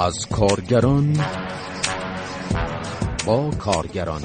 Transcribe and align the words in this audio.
از 0.00 0.26
کارگران 0.30 1.16
با 3.26 3.50
کارگران. 3.50 4.22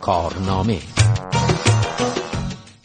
کارنامه. 0.00 0.78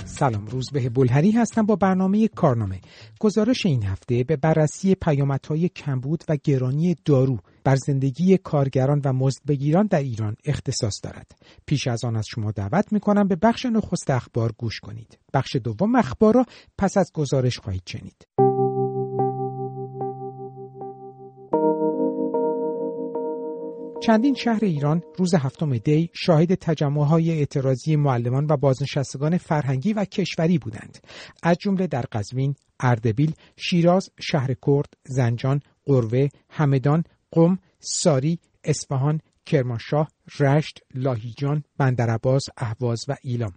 سلام 0.06 0.46
روز 0.46 0.72
به 0.72 0.90
بلهری 0.90 1.32
هستم 1.32 1.66
با 1.66 1.76
برنامه 1.76 2.28
کارنامه. 2.28 2.80
گزارش 3.20 3.66
این 3.66 3.84
هفته 3.84 4.24
به 4.24 4.36
بررسی 4.36 4.96
پیامدهای 4.96 5.70
کمبود 5.70 6.24
و 6.30 6.38
گرانی 6.44 6.96
دارو 7.06 7.38
بر 7.64 7.76
زندگی 7.76 8.38
کارگران 8.38 9.02
و 9.06 9.14
مزدبگیران 9.14 9.86
در 9.88 10.00
ایران 10.00 10.36
اختصاص 10.46 11.00
دارد. 11.04 11.32
پیش 11.66 11.88
از 11.88 12.06
آن 12.06 12.16
از 12.16 12.26
شما 12.28 12.52
دعوت 12.52 12.94
می 12.94 13.00
کنم 13.00 13.28
به 13.28 13.36
بخش 13.36 13.66
نخست 13.66 14.10
اخبار 14.10 14.52
گوش 14.58 14.80
کنید. 14.80 15.20
بخش 15.34 15.56
دوم 15.56 15.96
اخبار 15.96 16.34
را 16.34 16.46
پس 16.78 16.98
از 16.98 17.12
گزارش 17.14 17.60
خواهید 17.60 17.84
شنید 17.86 18.47
چندین 24.08 24.36
شهر 24.36 24.66
ایران 24.66 25.04
روز 25.18 25.34
هفتم 25.34 25.78
دی 25.78 26.10
شاهد 26.14 26.56
تجمعهای 26.56 27.32
اعتراضی 27.32 27.96
معلمان 27.96 28.48
و 28.50 28.58
بازنشستگان 28.58 29.38
فرهنگی 29.38 29.94
و 29.94 30.06
کشوری 30.06 30.58
بودند. 30.58 30.98
از 31.44 31.58
جمله 31.58 31.88
در 31.88 32.06
قزوین 32.12 32.56
اردبیل 32.80 33.34
شیراز 33.58 34.10
شهر 34.20 34.54
کرد 34.68 34.94
زنجان 35.06 35.62
قروه 35.86 36.28
همدان 36.50 37.04
قم 37.32 37.60
ساری 37.80 38.40
اصفهان 38.64 39.22
کرمانشاه 39.46 40.12
رشت 40.40 40.80
لاهیجان 40.96 41.64
بندرعباس 41.78 42.44
اهواز 42.58 43.06
و 43.08 43.16
ایلام. 43.22 43.54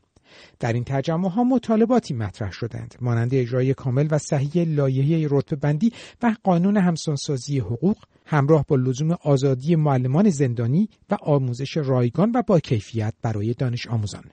در 0.59 0.73
این 0.73 0.85
تجمع 0.85 1.29
ها 1.29 1.45
مطالباتی 1.45 2.15
مطرح 2.15 2.51
شدند. 2.51 2.95
مانند 3.01 3.35
اجرای 3.35 3.75
کامل 3.75 4.09
و 4.11 4.19
صحیح 4.19 4.65
لایحه 4.65 5.29
رتبه 5.31 5.57
بندی 5.57 5.93
و 6.23 6.35
قانون 6.43 6.77
همسانسازی 6.77 7.59
حقوق 7.59 7.97
همراه 8.31 8.65
با 8.69 8.77
لزوم 8.77 9.17
آزادی 9.23 9.77
معلمان 9.77 10.31
زندانی 10.31 10.89
و 11.11 11.17
آموزش 11.23 11.77
رایگان 11.77 12.33
و 12.35 12.43
با 12.47 12.61
کیفیت 12.61 13.15
برای 13.23 13.55
دانش 13.55 13.87
آموزان. 13.87 14.25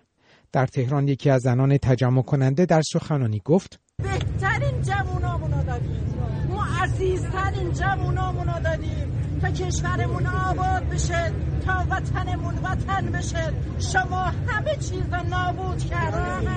در 0.52 0.66
تهران 0.66 1.08
یکی 1.08 1.30
از 1.30 1.42
زنان 1.42 1.78
تجمع 1.78 2.22
کننده 2.22 2.66
در 2.66 2.82
سخنانی 2.82 3.42
گفت 3.46 3.80
بهترین 4.04 4.82
جوانامونو 4.82 5.64
داریم 5.64 6.04
ما 6.50 6.66
عزیزترین 6.84 7.72
جوانامونو 7.72 8.60
داریم 8.64 9.40
تا 9.42 9.50
کشورمون 9.50 10.28
آباد 10.28 10.84
بشه 10.90 11.32
تا 11.66 11.86
وطنمون 11.90 12.56
وطن 12.56 13.12
بشه. 13.12 13.54
شما 13.80 14.24
همه 14.48 14.76
چیز 14.76 15.14
رو 15.14 15.30
نابود 15.30 15.78
کردید 15.78 16.50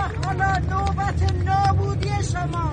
و 0.00 0.26
حالا 0.26 0.58
نوبت 0.58 1.32
نابودی 1.44 2.08
شما 2.32 2.70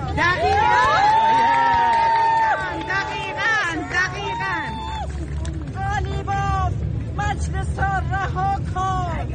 قالیباف 5.74 6.72
مجلس 7.16 7.78
را 7.78 7.98
رها 7.98 8.60
کن 8.74 9.28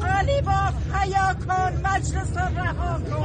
قالیباف 0.00 0.74
حیا 0.94 1.34
کن 1.46 1.72
مجلس 1.86 2.36
رها 2.36 2.98
کن 2.98 3.24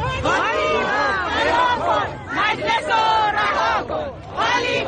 حیا 1.38 1.66
کن 1.86 2.08
مجلس 2.40 2.90
رها 3.34 3.84
کن 3.84 4.10
حیا 4.38 4.86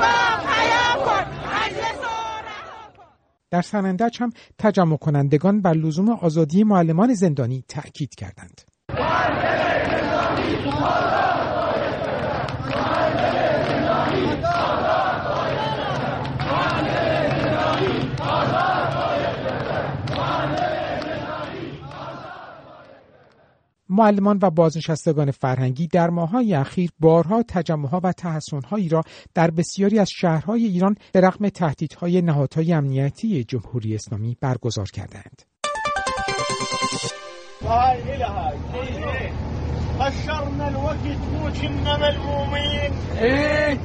مجلس 1.54 2.00
را 2.04 2.40
رها 2.48 2.92
کن 2.98 3.04
در 3.52 3.62
سنندج 3.62 4.18
هم 4.22 4.30
تجمع 4.58 4.98
کنندگان 4.98 5.62
بر 5.62 5.74
لزوم 5.74 6.10
آزادی 6.10 6.64
معلمان 6.64 7.14
زندانی 7.14 7.64
تأکید 7.68 8.16
کردند. 8.16 8.62
معلمان 23.90 24.40
و 24.42 24.50
بازنشستگان 24.50 25.32
فرهنگی 25.32 25.88
در 25.88 26.10
ماههای 26.10 26.54
اخیر 26.54 26.90
بارها 27.00 27.44
تجمعها 27.44 28.02
و 28.04 28.12
تحسنهایی 28.12 28.90
را 28.90 29.04
در 29.34 29.52
بسیاری 29.52 30.00
از 30.00 30.10
شهرهای 30.10 30.66
ایران 30.66 30.96
به 31.12 31.22
رغم 31.22 31.50
تهدیدهای 31.50 32.22
نهادهای 32.22 32.74
امنیتی 32.74 33.44
جمهوری 33.44 33.96
اسلامی 33.96 34.38
برگزار 34.42 34.88
کردند. 34.94 35.42
قشرنا 40.00 40.66
الوقت 40.66 41.18
مو 41.34 41.50
كنا 41.50 41.98
ملمومين 41.98 42.92
ايه 43.22 43.78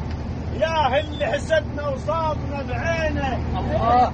يا 0.60 1.00
اللي 1.00 1.26
حسدنا 1.26 1.88
وصابنا 1.88 2.62
بعينه. 2.62 3.58
الله 3.58 4.12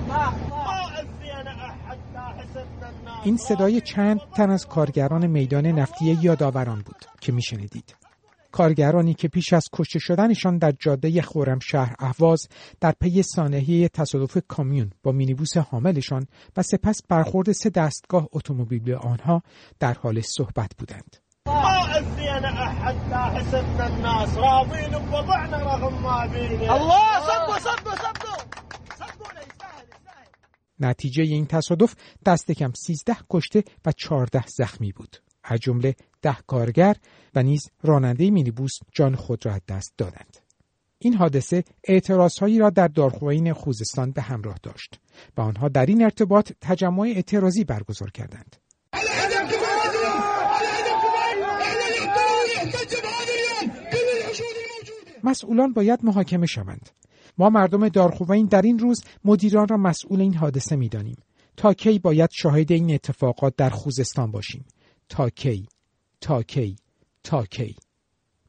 ما 0.50 0.80
اذينا 1.00 1.50
احد 1.50 1.98
لا 2.14 2.26
حسدنا 2.38 2.88
الناس 2.88 3.17
این 3.28 3.36
صدای 3.36 3.80
چند 3.80 4.20
تن 4.36 4.50
از 4.50 4.66
کارگران 4.66 5.26
میدان 5.26 5.66
نفتی 5.66 6.18
یادآوران 6.22 6.82
بود 6.82 7.04
که 7.20 7.32
میشنیدید. 7.32 7.96
کارگرانی 8.52 9.14
که 9.14 9.28
پیش 9.28 9.52
از 9.52 9.64
کشته 9.72 9.98
شدنشان 9.98 10.58
در 10.58 10.72
جاده 10.78 11.22
خرمشهر 11.22 11.94
اهواز 11.98 12.48
در 12.80 12.94
پی 13.00 13.22
سانحه 13.22 13.88
تصادف 13.88 14.38
کامیون 14.48 14.90
با 15.02 15.12
مینیبوس 15.12 15.56
حاملشان 15.56 16.26
و 16.56 16.62
سپس 16.62 17.00
برخورد 17.08 17.52
سه 17.52 17.70
دستگاه 17.70 18.28
اتومبیل 18.32 18.82
به 18.82 18.96
آنها 18.96 19.42
در 19.80 19.94
حال 19.94 20.20
صحبت 20.20 20.70
بودند. 20.78 21.16
الله 26.70 28.27
نتیجه 30.80 31.22
این 31.22 31.46
تصادف 31.46 31.94
دست 32.26 32.52
کم 32.52 32.72
13 32.72 33.16
کشته 33.30 33.64
و 33.86 33.92
14 33.92 34.44
زخمی 34.46 34.92
بود. 34.92 35.16
از 35.44 35.60
جمله 35.60 35.94
ده 36.22 36.36
کارگر 36.46 36.96
و 37.34 37.42
نیز 37.42 37.70
راننده 37.82 38.30
مینیبوس 38.30 38.72
جان 38.94 39.16
خود 39.16 39.46
را 39.46 39.52
از 39.52 39.60
دست 39.68 39.94
دادند. 39.98 40.36
این 40.98 41.14
حادثه 41.14 41.64
اعتراضهایی 41.84 42.58
را 42.58 42.70
در 42.70 42.88
دارخوین 42.88 43.52
خوزستان 43.52 44.10
به 44.10 44.22
همراه 44.22 44.56
داشت 44.62 45.00
و 45.36 45.40
آنها 45.40 45.68
در 45.68 45.86
این 45.86 46.02
ارتباط 46.04 46.52
تجمع 46.60 47.00
اعتراضی 47.00 47.64
برگزار 47.64 48.10
کردند. 48.10 48.56
مسئولان 55.24 55.72
باید 55.72 56.00
محاکمه 56.02 56.46
شوند. 56.46 56.90
ما 57.38 57.50
مردم 57.50 57.88
دارخوین 57.88 58.46
در 58.46 58.62
این 58.62 58.78
روز 58.78 59.00
مدیران 59.24 59.68
را 59.68 59.76
مسئول 59.76 60.20
این 60.20 60.34
حادثه 60.34 60.76
می 60.76 60.88
دانیم. 60.88 61.16
تا 61.56 61.74
کی 61.74 61.98
باید 61.98 62.30
شاهد 62.32 62.72
این 62.72 62.94
اتفاقات 62.94 63.56
در 63.56 63.70
خوزستان 63.70 64.30
باشیم؟ 64.30 64.64
تا 65.08 65.30
کی؟ 65.30 65.68
تا 66.20 66.42
کی؟ 66.42 66.76
تا 67.22 67.44
کی؟ 67.44 67.76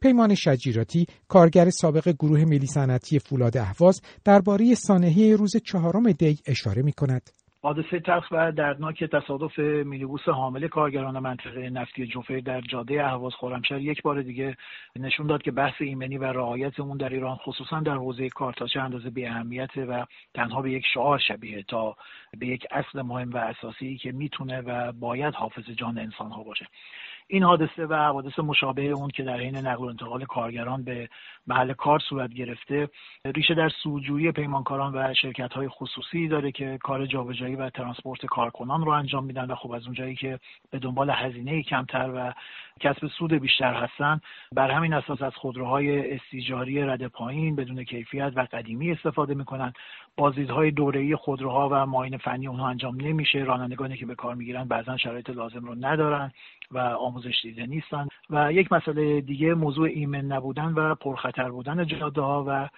پیمان 0.02 0.36
شجیراتی 0.36 1.08
کارگر 1.28 1.70
سابق 1.70 2.10
گروه 2.10 2.46
ملی 2.46 2.68
صنعتی 2.68 3.20
فولاد 3.20 3.58
اهواز 3.58 4.02
درباره 4.24 4.76
سانحه 4.76 5.36
روز 5.36 5.58
چهارم 5.58 6.12
دی 6.12 6.40
اشاره 6.46 6.82
می 6.82 6.94
کند. 6.94 7.30
حادثه 7.62 8.00
تلخ 8.00 8.28
و 8.32 8.52
دردناک 8.52 9.04
تصادف 9.04 9.60
مینیبوس 9.60 10.30
حامل 10.30 10.68
کارگران 10.68 11.20
منطقه 11.20 11.70
نفتی 11.70 12.08
جوفه 12.08 12.42
در 12.42 12.62
جاده 12.62 13.06
اهواز 13.06 13.34
خرمشهر 13.34 13.80
یک 13.80 14.02
بار 14.02 14.22
دیگه 14.22 14.58
نشون 14.96 15.28
داد 15.28 15.42
که 15.42 15.52
بحث 15.52 15.74
ایمنی 15.80 16.18
و 16.18 16.24
رعایت 16.24 16.80
اون 16.80 16.98
در 16.98 17.10
ایران 17.10 17.36
خصوصا 17.36 17.80
در 17.80 17.96
حوزه 17.96 18.30
کار 18.30 18.54
تا 18.54 18.68
چه 18.68 18.80
اندازه 18.80 19.10
بی 19.10 19.26
و 19.78 20.06
تنها 20.34 20.62
به 20.62 20.72
یک 20.72 20.86
شعار 20.94 21.20
شبیه 21.20 21.64
تا 21.64 21.96
به 22.40 22.48
یک 22.48 22.68
اصل 22.72 23.02
مهم 23.02 23.30
و 23.30 23.38
اساسی 23.38 23.98
که 23.98 24.12
می‌تونه 24.12 24.62
و 24.62 24.92
باید 24.92 25.36
حافظ 25.36 25.70
جان 25.70 25.98
انسان 25.98 26.32
ها 26.32 26.44
باشه. 26.44 26.68
این 27.32 27.44
حادثه 27.44 27.86
و 27.86 27.94
حوادث 27.94 28.40
مشابه 28.40 28.82
اون 28.82 29.10
که 29.10 29.24
در 29.24 29.38
حین 29.38 29.56
نقل 29.56 29.84
و 29.84 29.88
انتقال 29.88 30.26
کارگران 30.26 30.84
به 30.84 31.10
محل 31.48 31.74
کار 31.74 32.00
صورت 32.00 32.34
گرفته 32.34 32.90
ریشه 33.26 33.54
در 33.54 33.70
سوجویی 33.84 34.32
پیمانکاران 34.32 34.96
و 34.96 35.14
شرکت 35.14 35.54
های 35.54 35.68
خصوصی 35.68 36.28
داره 36.28 36.52
که 36.52 36.78
کار 36.84 37.06
جابجایی 37.06 37.56
و 37.56 37.70
ترانسپورت 37.70 38.26
کارکنان 38.26 38.86
رو 38.86 38.92
انجام 38.92 39.26
میدن 39.26 39.46
و 39.46 39.56
خب 39.56 39.72
از 39.72 39.86
اونجایی 39.86 40.16
که 40.16 40.40
به 40.72 40.80
دنبال 40.80 41.10
هزینه 41.10 41.64
کمتر 41.64 42.12
و 42.16 42.34
کسب 42.80 43.08
سود 43.08 43.34
بیشتر 43.34 43.74
هستن 43.74 44.22
بر 44.52 44.72
همین 44.72 44.94
اساس 44.94 45.22
از 45.22 45.36
خودروهای 45.36 46.16
استیجاری 46.16 46.82
رد 46.82 47.08
پایین 47.08 47.56
بدون 47.56 47.84
کیفیت 47.84 48.34
و 48.36 48.48
قدیمی 48.52 48.92
استفاده 48.92 49.34
می‌کنن. 49.34 49.74
بازدیدهای 50.18 50.72
دوره‌ای 50.72 51.16
خودروها 51.16 51.70
و 51.72 51.86
معاینه 51.86 52.18
فنی 52.18 52.48
اونها 52.48 52.68
انجام 52.68 53.02
نمیشه. 53.02 53.40
رانندگانی 53.40 53.98
که 53.98 54.06
به 54.06 54.16
کار 54.16 54.36
می‌گیرن 54.36 54.64
بعضا 54.64 54.98
شرایط 54.98 55.30
لازم 55.30 55.66
رو 55.66 55.76
ندارن 55.80 56.32
و 56.72 56.78
آموزش 57.20 57.42
دیده 57.42 57.66
نیستن 57.66 58.08
و 58.30 58.54
یک 58.54 58.72
مسئله 58.72 59.22
دیگه 59.22 59.54
موضوع 59.54 59.88
ایمن 59.88 60.26
نبودن 60.26 60.74
و 60.74 60.96
پرخطر 60.96 61.50
بودن 61.50 61.88
جاده 61.88 62.22
ها 62.22 62.46
و 62.48 62.70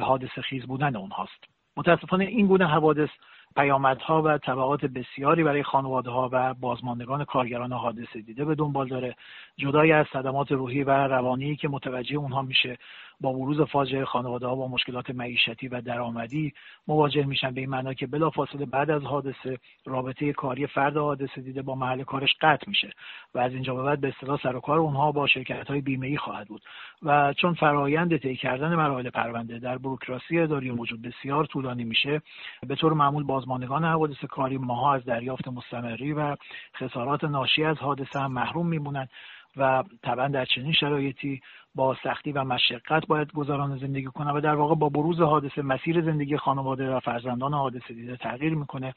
حادثه 0.00 0.42
خیز 0.42 0.66
بودن 0.66 0.96
اونهاست. 0.96 1.44
متاسفانه 1.76 2.24
این 2.24 2.46
گونه 2.46 2.66
حوادث 2.66 3.08
پیامدها 3.56 4.22
و 4.22 4.38
طبعات 4.38 4.84
بسیاری 4.84 5.44
برای 5.44 5.62
خانواده 5.62 6.10
ها 6.10 6.28
و 6.32 6.54
بازماندگان 6.54 7.24
کارگران 7.24 7.72
حادثه 7.72 8.20
دیده 8.20 8.44
به 8.44 8.54
دنبال 8.54 8.88
داره. 8.88 9.14
جدای 9.56 9.92
از 9.92 10.06
صدمات 10.12 10.52
روحی 10.52 10.82
و 10.82 10.90
روانی 10.90 11.56
که 11.56 11.68
متوجه 11.68 12.16
اونها 12.16 12.42
میشه 12.42 12.78
با 13.20 13.32
بروز 13.32 13.60
فاجعه 13.60 14.04
خانواده 14.04 14.46
ها 14.46 14.54
با 14.54 14.68
مشکلات 14.68 15.10
معیشتی 15.10 15.68
و 15.68 15.80
درآمدی 15.80 16.52
مواجه 16.88 17.24
میشن 17.24 17.50
به 17.50 17.60
این 17.60 17.70
معنا 17.70 17.94
که 17.94 18.06
بلافاصله 18.06 18.66
بعد 18.66 18.90
از 18.90 19.02
حادثه 19.02 19.58
رابطه 19.86 20.32
کاری 20.32 20.66
فرد 20.66 20.96
حادثه 20.96 21.40
دیده 21.40 21.62
با 21.62 21.74
محل 21.74 22.02
کارش 22.02 22.34
قطع 22.40 22.68
میشه 22.68 22.90
و 23.34 23.38
از 23.38 23.52
اینجا 23.52 23.74
به 23.74 23.82
بعد 23.82 24.00
به 24.00 24.08
اصطلاح 24.08 24.40
سر 24.42 24.56
و 24.56 24.60
کار 24.60 24.78
اونها 24.78 25.12
با 25.12 25.26
شرکت 25.26 25.68
های 25.68 25.80
بیمه 25.80 26.06
ای 26.06 26.16
خواهد 26.16 26.48
بود. 26.48 26.62
و 27.02 27.32
چون 27.32 27.54
فرایند 27.54 28.16
طی 28.16 28.36
کردن 28.36 28.74
مراحل 28.74 29.10
پرونده 29.10 29.58
در 29.58 29.78
بروکراسی 29.78 30.38
اداری 30.38 30.70
موجود 30.70 31.02
بسیار 31.02 31.44
طولانی 31.44 31.84
میشه 31.84 32.22
به 32.66 32.74
طور 32.74 32.92
معمول 32.92 33.24
بازماندگان 33.24 33.84
حوادث 33.84 34.24
کاری 34.24 34.58
ماها 34.58 34.94
از 34.94 35.04
دریافت 35.04 35.48
مستمری 35.48 36.12
و 36.12 36.36
خسارات 36.76 37.24
ناشی 37.24 37.64
از 37.64 37.76
حادثه 37.78 38.20
هم 38.20 38.32
محروم 38.32 38.66
میمونن. 38.66 39.08
و 39.56 39.84
طبعا 40.02 40.28
در 40.28 40.44
چنین 40.44 40.72
شرایطی 40.72 41.40
با 41.74 41.96
سختی 42.04 42.32
و 42.32 42.44
مشقت 42.44 43.06
باید 43.06 43.32
گذران 43.32 43.78
زندگی 43.78 44.06
کنه 44.06 44.32
و 44.32 44.40
در 44.40 44.54
واقع 44.54 44.74
با 44.74 44.88
بروز 44.88 45.20
حادثه 45.20 45.62
مسیر 45.62 46.02
زندگی 46.04 46.36
خانواده 46.36 46.90
و 46.90 47.00
فرزندان 47.00 47.54
حادثه 47.54 47.94
دیده 47.94 48.16
تغییر 48.16 48.54
می‌کنه 48.54 48.94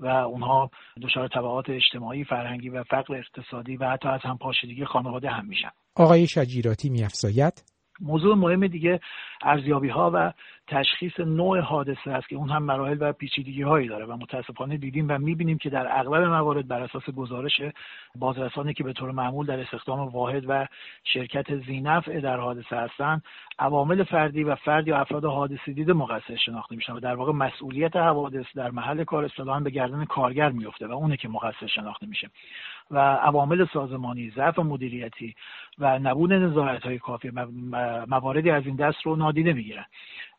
و 0.00 0.06
اونها 0.06 0.70
دچار 1.02 1.28
تبعات 1.28 1.70
اجتماعی 1.70 2.24
فرهنگی 2.24 2.68
و 2.68 2.82
فقر 2.82 3.14
اقتصادی 3.14 3.76
و 3.76 3.88
حتی 3.88 4.08
از 4.08 4.20
هم 4.22 4.38
پاشیدگی 4.38 4.84
خانواده 4.84 5.30
هم 5.30 5.46
میشن. 5.46 5.70
آقای 5.96 6.26
شجیراتی 6.26 6.88
میافزاید؟ 6.88 7.75
موضوع 8.00 8.34
مهم 8.34 8.66
دیگه 8.66 9.00
ارزیابی 9.42 9.88
ها 9.88 10.10
و 10.14 10.32
تشخیص 10.68 11.20
نوع 11.20 11.60
حادثه 11.60 12.10
است 12.10 12.28
که 12.28 12.36
اون 12.36 12.50
هم 12.50 12.62
مراحل 12.62 12.96
و 13.00 13.12
پیچیدگی 13.12 13.62
هایی 13.62 13.88
داره 13.88 14.04
و 14.04 14.16
متاسفانه 14.16 14.76
دیدیم 14.76 15.06
و 15.08 15.18
می‌بینیم 15.18 15.58
که 15.58 15.70
در 15.70 15.98
اغلب 16.00 16.22
موارد 16.22 16.68
بر 16.68 16.82
اساس 16.82 17.10
گزارش 17.10 17.62
بازرسانی 18.14 18.74
که 18.74 18.84
به 18.84 18.92
طور 18.92 19.10
معمول 19.10 19.46
در 19.46 19.60
استخدام 19.60 20.08
واحد 20.08 20.44
و 20.48 20.66
شرکت 21.04 21.56
زینفع 21.56 22.20
در 22.20 22.36
حادثه 22.36 22.76
هستند 22.76 23.22
عوامل 23.58 24.02
فردی 24.02 24.44
و 24.44 24.54
فرد 24.54 24.88
یا 24.88 24.98
افراد 24.98 25.24
حادثه 25.24 25.72
دیده 25.72 25.92
مقصر 25.92 26.36
شناخته 26.36 26.76
میشن 26.76 26.92
و 26.92 27.00
در 27.00 27.14
واقع 27.14 27.32
مسئولیت 27.32 27.96
حوادث 27.96 28.46
در 28.54 28.70
محل 28.70 29.04
کار 29.04 29.24
اصطلاحا 29.24 29.60
به 29.60 29.70
گردن 29.70 30.04
کارگر 30.04 30.48
میفته 30.48 30.86
و 30.86 30.92
اونه 30.92 31.16
که 31.16 31.28
مقصر 31.28 31.66
شناخته 31.66 32.06
میشه. 32.06 32.30
و 32.90 32.98
عوامل 32.98 33.66
سازمانی 33.72 34.30
ضعف 34.30 34.58
مدیریتی 34.58 35.34
و 35.78 35.98
نبود 35.98 36.32
نظارت 36.32 36.82
های 36.82 36.98
کافی 36.98 37.30
مواردی 38.08 38.50
از 38.50 38.66
این 38.66 38.76
دست 38.76 39.02
رو 39.02 39.16
نادیده 39.16 39.52
می‌گیرن. 39.52 39.84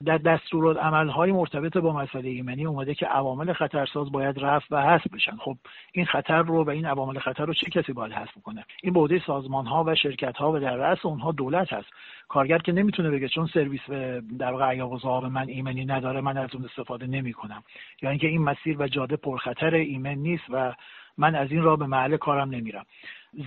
در 0.06 0.18
دستورالعمل 0.18 1.10
های 1.10 1.32
مرتبط 1.32 1.78
با 1.78 1.94
مسئله 1.94 2.30
ایمنی 2.30 2.66
اومده 2.66 2.96
که 2.96 3.06
عوامل 3.06 3.54
خطرساز 3.54 4.12
باید 4.12 4.40
رفع 4.40 4.66
و 4.72 4.82
حذف 4.82 5.08
بشن. 5.14 5.38
خب 5.38 5.58
این 5.92 6.06
خطر 6.06 6.42
رو 6.42 6.64
و 6.64 6.70
این 6.70 6.86
عوامل 6.86 7.20
خطر 7.20 7.46
رو 7.46 7.54
چه 7.54 7.70
کسی 7.70 7.94
باید 7.94 8.14
حذف 8.14 8.38
کنه؟ 8.44 8.66
این 8.84 8.94
بوده 8.94 9.22
سازمان 9.28 9.66
ها 9.66 9.84
و 9.88 9.96
شرکت 9.96 10.38
ها 10.38 10.52
و 10.52 10.60
در 10.60 10.76
رأس 10.76 11.06
اونها 11.06 11.32
دولت 11.32 11.74
هست. 11.74 11.88
کارگر 12.28 12.58
که 12.58 12.72
نمی‌تونه 12.72 13.10
بگه 13.10 13.28
چون 13.28 13.48
سرویس 13.48 13.90
در 14.40 14.52
واقع 14.52 14.66
عیاب 14.66 15.26
من 15.26 15.48
ایمنی 15.50 15.86
نداره 15.86 16.22
من 16.22 16.38
از 16.38 16.50
اون 16.54 16.66
استفاده 16.66 17.08
نمی 17.08 17.34
کنم 17.34 17.64
یا 18.02 18.10
اینکه 18.10 18.28
این 18.28 18.42
مسیر 18.42 18.82
و 18.82 18.88
جاده 18.88 19.16
پرخطر 19.16 19.74
ایمن 19.74 20.16
نیست 20.16 20.44
و 20.50 20.74
من 21.18 21.36
از 21.36 21.52
این 21.52 21.64
راه 21.64 21.78
به 21.78 21.86
محل 21.86 22.18
کارم 22.18 22.50
نمیرم. 22.50 22.86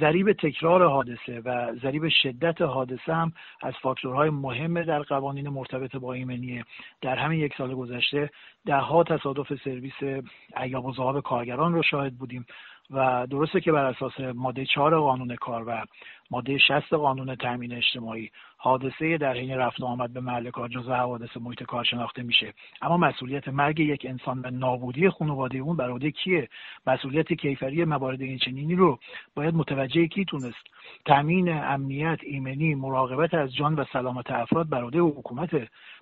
ضریب 0.01 0.33
تکرار 0.33 0.89
حادثه 0.89 1.41
و 1.45 1.75
ضریب 1.83 2.09
شدت 2.09 2.63
حادثه 2.63 3.15
هم 3.15 3.33
از 3.63 3.75
فاکتورهای 3.83 4.31
مهم 4.31 4.83
در 4.83 5.03
قوانین 5.03 5.49
مرتبط 5.49 5.97
با 5.97 6.13
ایمنی 6.13 6.65
در 7.01 7.17
همین 7.17 7.41
یک 7.41 7.55
سال 7.59 7.75
گذشته 7.75 8.31
دهها 8.67 9.05
تصادف 9.05 9.55
سرویس 9.65 10.23
ایاب 10.57 10.85
و 10.85 11.21
کارگران 11.21 11.75
رو 11.75 11.83
شاهد 11.83 12.15
بودیم. 12.15 12.47
و 12.91 13.27
درسته 13.31 13.61
که 13.61 13.73
بر 13.73 13.85
اساس 13.85 14.21
ماده 14.35 14.67
چهار 14.67 15.01
قانون 15.01 15.37
کار 15.37 15.65
و 15.69 15.85
ماده 16.31 16.59
60 16.59 16.95
قانون 16.95 17.35
تامین 17.35 17.75
اجتماعی 17.75 18.31
حادثه 18.57 19.19
در 19.19 19.33
حین 19.35 19.51
رفت 19.51 19.83
آمد 19.83 20.13
به 20.13 20.21
محل 20.21 20.51
کار 20.51 20.69
جزو 20.69 20.93
حوادث 20.93 21.37
محیط 21.37 21.63
کار 21.63 21.85
شناخته 21.85 22.23
میشه. 22.23 22.55
اما 22.83 22.97
مسئولیت 22.97 23.49
مرگ 23.49 23.81
یک 23.81 24.07
انسان 24.09 24.41
و 24.45 24.51
نابودی 24.51 25.11
خانواده 25.11 25.59
اون 25.59 25.77
بر 25.77 25.91
عهده 25.91 26.11
کیه؟ 26.11 26.49
مسئولیت 26.87 27.33
کیفری 27.33 27.85
موارد 27.85 28.21
این 28.21 28.39
چنینی 28.39 28.75
رو 28.75 28.99
باید 29.35 29.55
متوجه 29.55 30.07
کی 30.07 30.25
تونست؟ 30.25 30.65
تامین 31.05 31.49
امنیت 31.49 32.19
ایمنی 32.23 32.75
مراقبت 32.75 33.35
از 33.35 33.55
جان 33.55 33.75
و 33.75 33.85
سلامت 33.93 34.31
افراد 34.31 34.69
بر 34.69 34.83
عهده 34.83 35.01
حکومت. 35.01 35.51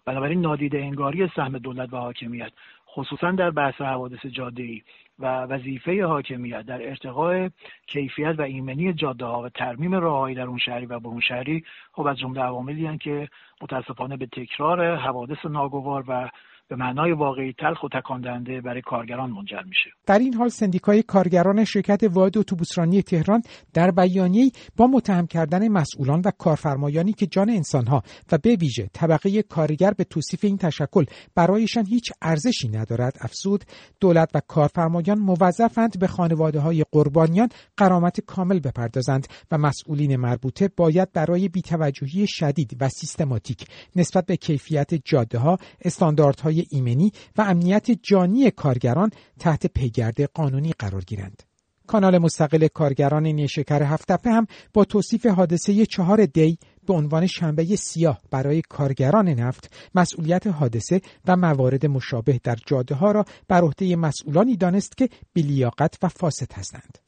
بنابراین 0.04 0.40
نادیده 0.40 0.78
انگاری 0.78 1.28
سهم 1.36 1.58
دولت 1.58 1.92
و 1.92 1.96
حاکمیت 1.96 2.52
خصوصا 2.94 3.30
در 3.30 3.50
بحث 3.50 3.80
حوادث 3.80 4.26
جاده 4.26 4.62
ای 4.62 4.82
و 5.18 5.26
وظیفه 5.26 6.04
حاکمیت 6.06 6.62
در 6.62 6.88
ارتقاء 6.88 7.48
کیفیت 7.86 8.34
و 8.38 8.42
ایمنی 8.42 8.92
جاده 8.92 9.24
ها 9.24 9.42
و 9.42 9.48
ترمیم 9.48 9.94
راههایی 9.94 10.34
در 10.34 10.46
اون 10.46 10.58
شهری 10.58 10.86
و 10.86 11.00
برون 11.00 11.20
شهری 11.20 11.64
خب 11.92 12.06
از 12.06 12.18
جمله 12.18 12.40
عواملی 12.40 12.98
که 12.98 13.28
متاسفانه 13.62 14.16
به 14.16 14.26
تکرار 14.26 14.96
حوادث 14.96 15.46
ناگوار 15.46 16.04
و 16.08 16.28
به 16.68 16.76
معنای 16.76 17.12
واقعی 17.12 17.52
تلخ 17.52 17.82
و 17.84 17.88
تکاندنده 17.88 18.60
برای 18.60 18.82
کارگران 18.82 19.30
منجر 19.30 19.62
میشه. 19.62 19.90
در 20.06 20.18
این 20.18 20.34
حال 20.34 20.48
سندیکای 20.48 21.02
کارگران 21.02 21.64
شرکت 21.64 22.02
واحد 22.12 22.38
اتوبوسرانی 22.38 23.02
تهران 23.02 23.42
در 23.74 23.90
بیانیه 23.90 24.50
با 24.76 24.86
متهم 24.86 25.26
کردن 25.26 25.68
مسئولان 25.68 26.22
و 26.24 26.30
کارفرمایانی 26.38 27.12
که 27.12 27.26
جان 27.26 27.50
انسانها 27.50 28.02
و 28.32 28.38
به 28.38 28.56
ویژه 28.56 28.90
طبقه 28.92 29.42
کارگر 29.42 29.90
به 29.90 30.04
توصیف 30.04 30.44
این 30.44 30.58
تشکل 30.58 31.04
برایشان 31.34 31.86
هیچ 31.86 32.12
ارزشی 32.22 32.68
ندارد 32.68 33.18
افزود 33.20 33.64
دولت 34.00 34.30
و 34.34 34.40
کارفرمایان 34.48 35.18
موظفند 35.18 35.98
به 35.98 36.06
خانواده 36.06 36.60
های 36.60 36.84
قربانیان 36.92 37.48
قرامت 37.76 38.20
کامل 38.20 38.58
بپردازند 38.58 39.26
و 39.50 39.58
مسئولین 39.58 40.16
مربوطه 40.16 40.70
باید 40.76 41.12
برای 41.12 41.48
بیتوجهی 41.48 42.26
شدید 42.26 42.76
و 42.80 42.88
سیستماتیک 42.88 43.64
نسبت 43.96 44.26
به 44.26 44.36
کیفیت 44.36 44.94
جاده 45.04 45.38
ها 45.38 45.56
استانداردهای 45.84 46.57
ایمنی 46.70 47.12
و 47.36 47.42
امنیت 47.42 47.90
جانی 47.90 48.50
کارگران 48.50 49.10
تحت 49.38 49.66
پیگرد 49.66 50.22
قانونی 50.22 50.72
قرار 50.78 51.04
گیرند. 51.04 51.42
کانال 51.88 52.18
مستقل 52.18 52.68
کارگران 52.68 53.26
نیشکر 53.26 53.82
هفتپه 53.82 54.30
هم 54.30 54.46
با 54.72 54.84
توصیف 54.84 55.26
حادثه 55.26 55.86
چهار 55.86 56.26
دی 56.26 56.58
به 56.86 56.94
عنوان 56.94 57.26
شنبه 57.26 57.76
سیاه 57.76 58.20
برای 58.30 58.62
کارگران 58.68 59.28
نفت 59.28 59.72
مسئولیت 59.94 60.46
حادثه 60.46 61.00
و 61.26 61.36
موارد 61.36 61.86
مشابه 61.86 62.40
در 62.44 62.56
جاده 62.66 62.94
ها 62.94 63.12
را 63.12 63.24
بر 63.48 63.62
عهده 63.62 63.96
مسئولانی 63.96 64.56
دانست 64.56 64.96
که 64.96 65.08
بیلیاقت 65.32 65.98
و 66.02 66.08
فاسد 66.08 66.52
هستند. 66.52 67.07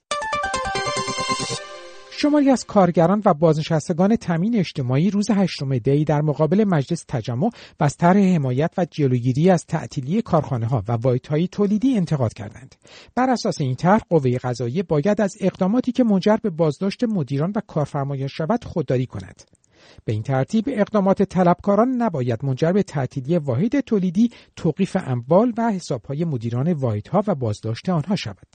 شماری 2.22 2.50
از 2.50 2.64
کارگران 2.64 3.22
و 3.24 3.34
بازنشستگان 3.34 4.16
تامین 4.16 4.56
اجتماعی 4.56 5.10
روز 5.10 5.30
هشتم 5.30 5.78
دی 5.78 6.04
در 6.04 6.20
مقابل 6.20 6.64
مجلس 6.64 7.04
تجمع 7.08 7.50
و 7.80 7.84
از 7.84 7.96
طرح 7.96 8.18
حمایت 8.18 8.72
و 8.78 8.86
جلوگیری 8.90 9.50
از 9.50 9.66
تعطیلی 9.66 10.22
کارخانه 10.22 10.66
ها 10.66 10.84
و 10.88 10.92
واحدهای 10.92 11.48
تولیدی 11.48 11.96
انتقاد 11.96 12.32
کردند. 12.32 12.74
بر 13.14 13.30
اساس 13.30 13.60
این 13.60 13.74
طرح 13.74 14.00
قوه 14.10 14.38
قضاییه 14.38 14.82
باید 14.82 15.20
از 15.20 15.36
اقداماتی 15.40 15.92
که 15.92 16.04
منجر 16.04 16.36
به 16.36 16.50
بازداشت 16.50 17.04
مدیران 17.04 17.52
و 17.56 17.60
کارفرمایان 17.66 18.28
شود 18.28 18.64
خودداری 18.64 19.06
کند. 19.06 19.42
به 20.04 20.12
این 20.12 20.22
ترتیب 20.22 20.64
اقدامات 20.68 21.22
طلبکاران 21.22 21.88
نباید 21.88 22.44
منجر 22.44 22.72
به 22.72 22.82
تعطیلی 22.82 23.38
واحد 23.38 23.80
تولیدی 23.80 24.30
توقیف 24.56 24.96
اموال 25.06 25.52
و 25.58 25.72
حسابهای 25.72 26.24
مدیران 26.24 26.72
واحدها 26.72 27.22
و 27.26 27.34
بازداشت 27.34 27.88
آنها 27.88 28.16
شود. 28.16 28.46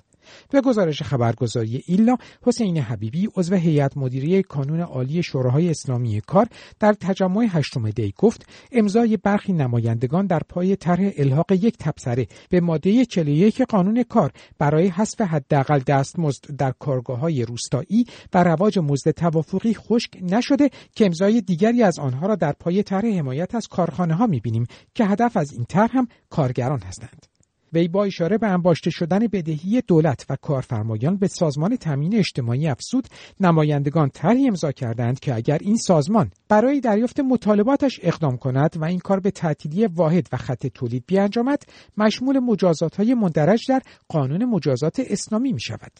به 0.50 0.62
گزارش 0.62 1.02
خبرگزاری 1.02 1.84
ایلا 1.88 2.18
حسین 2.42 2.78
حبیبی 2.78 3.30
عضو 3.36 3.56
هیئت 3.56 3.98
مدیره 3.98 4.42
کانون 4.42 4.80
عالی 4.80 5.24
شوراهای 5.24 5.70
اسلامی 5.70 6.22
کار 6.22 6.48
در 6.80 6.94
تجمع 6.94 7.48
هشتم 7.50 7.90
دی 7.90 8.14
گفت 8.18 8.46
امضای 8.72 9.18
برخی 9.18 9.54
نمایندگان 9.54 10.26
در 10.26 10.42
پای 10.50 10.76
طرح 10.76 11.12
الحاق 11.18 11.52
یک 11.52 11.78
تبصره 11.78 12.28
به 12.50 12.60
ماده 12.60 13.06
41 13.06 13.62
قانون 13.62 14.04
کار 14.04 14.32
برای 14.58 14.88
حذف 14.88 15.22
حداقل 15.22 15.80
دستمزد 15.80 16.56
در 16.58 16.74
کارگاه 16.80 17.20
های 17.20 17.46
روستایی 17.46 18.06
و 18.34 18.44
رواج 18.44 18.80
مزد 18.80 19.12
توافقی 19.12 19.74
خشک 19.74 20.10
نشده 20.22 20.70
که 20.96 21.06
امضای 21.06 21.42
دیگری 21.42 21.84
از 21.84 22.00
آنها 22.00 22.28
را 22.28 22.36
در 22.36 22.52
پای 22.52 22.84
طرح 22.84 23.06
حمایت 23.06 23.56
از 23.56 23.68
کارخانه 23.68 24.14
ها 24.14 24.28
می‌بینیم 24.28 24.68
که 24.96 25.06
هدف 25.06 25.38
از 25.38 25.54
این 25.54 25.66
طرح 25.70 25.98
هم 25.98 26.08
کارگران 26.30 26.80
هستند. 26.80 27.35
وی 27.76 27.88
با 27.88 28.06
اشاره 28.06 28.38
به 28.38 28.48
انباشته 28.48 28.90
شدن 28.90 29.20
بدهی 29.20 29.82
دولت 29.88 30.26
و 30.30 30.36
کارفرمایان 30.36 31.18
به 31.18 31.28
سازمان 31.28 31.76
تامین 31.76 32.16
اجتماعی 32.16 32.68
افسود 32.68 33.08
نمایندگان 33.40 34.10
طرحی 34.10 34.48
امضا 34.48 34.72
کردند 34.72 35.20
که 35.20 35.36
اگر 35.36 35.58
این 35.62 35.78
سازمان 35.78 36.32
برای 36.50 36.80
دریافت 36.80 37.20
مطالباتش 37.20 38.00
اقدام 38.04 38.38
کند 38.38 38.76
و 38.78 38.86
این 38.86 39.00
کار 39.00 39.20
به 39.20 39.32
تعطیلی 39.32 39.86
واحد 39.86 40.28
و 40.32 40.38
خط 40.38 40.68
تولید 40.68 41.04
بیانجامد 41.08 41.64
مشمول 41.98 42.40
مجازات 42.40 42.96
های 42.96 43.14
مندرج 43.14 43.66
در 43.70 43.82
قانون 44.08 44.46
مجازات 44.46 45.00
اسلامی 45.00 45.54
می 45.54 45.62
شود. 45.62 45.92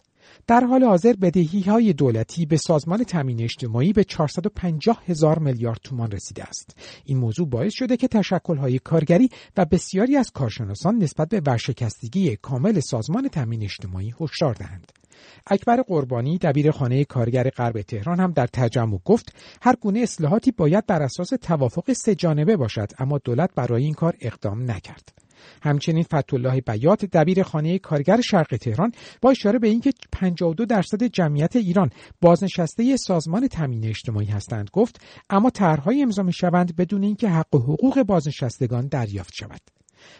در 0.48 0.64
حال 0.64 0.84
حاضر 0.84 1.14
بدهی 1.14 1.62
های 1.62 1.94
دولتی 1.94 2.46
به 2.46 2.58
سازمان 2.58 3.04
تامین 3.04 3.42
اجتماعی 3.42 3.94
به 3.94 4.04
450 4.04 5.04
هزار 5.06 5.40
میلیارد 5.40 5.80
تومان 5.84 6.12
رسیده 6.12 6.44
است. 6.44 6.78
این 7.06 7.18
موضوع 7.18 7.48
باعث 7.48 7.74
شده 7.74 7.98
که 7.98 8.08
تشکل 8.08 8.58
های 8.58 8.80
کارگری 8.80 9.30
و 9.58 9.66
بسیاری 9.66 10.18
از 10.18 10.32
کارشناسان 10.32 10.98
نسبت 10.98 11.30
به 11.30 11.42
ورشکستگی 11.46 12.36
کامل 12.36 12.80
سازمان 12.80 13.28
تامین 13.28 13.64
اجتماعی 13.64 14.14
هشدار 14.22 14.54
دهند. 14.54 14.92
اکبر 15.48 15.82
قربانی 15.82 16.38
دبیر 16.38 16.72
خانه 16.72 17.06
کارگر 17.06 17.50
غرب 17.50 17.82
تهران 17.82 18.20
هم 18.20 18.32
در 18.32 18.48
تجمع 18.48 19.00
گفت 19.06 19.36
هر 19.62 19.76
گونه 19.76 20.00
اصلاحاتی 20.00 20.52
باید 20.52 20.86
بر 20.86 21.02
اساس 21.02 21.30
توافق 21.42 21.94
سه 21.94 22.16
جانبه 22.16 22.58
باشد 22.58 22.92
اما 23.00 23.18
دولت 23.18 23.50
برای 23.56 23.84
این 23.84 23.94
کار 23.94 24.16
اقدام 24.22 24.72
نکرد. 24.72 25.25
همچنین 25.64 26.04
فتولاه 26.04 26.62
بیات 26.62 27.06
دبیر 27.06 27.44
خانه 27.44 27.80
کارگر 27.80 28.22
شرق 28.22 28.58
تهران 28.58 28.92
با 29.22 29.32
اشاره 29.32 29.60
به 29.60 29.68
اینکه 29.68 29.92
52 30.12 30.66
درصد 30.66 31.04
جمعیت 31.04 31.56
ایران 31.56 31.90
بازنشسته 32.22 32.98
سازمان 32.98 33.48
تامین 33.48 33.86
اجتماعی 33.86 34.28
هستند. 34.28 34.70
گفت 34.74 35.02
اما 35.30 35.50
طرحهای 35.50 36.02
امضا 36.02 36.24
می‌شوند 36.24 36.76
بدون 36.76 37.04
اینکه 37.04 37.30
حق 37.30 37.56
و 37.56 37.58
حقوق 37.58 38.04
بازنشستگان 38.04 38.88
دریافت 38.88 39.34
شود. 39.34 39.62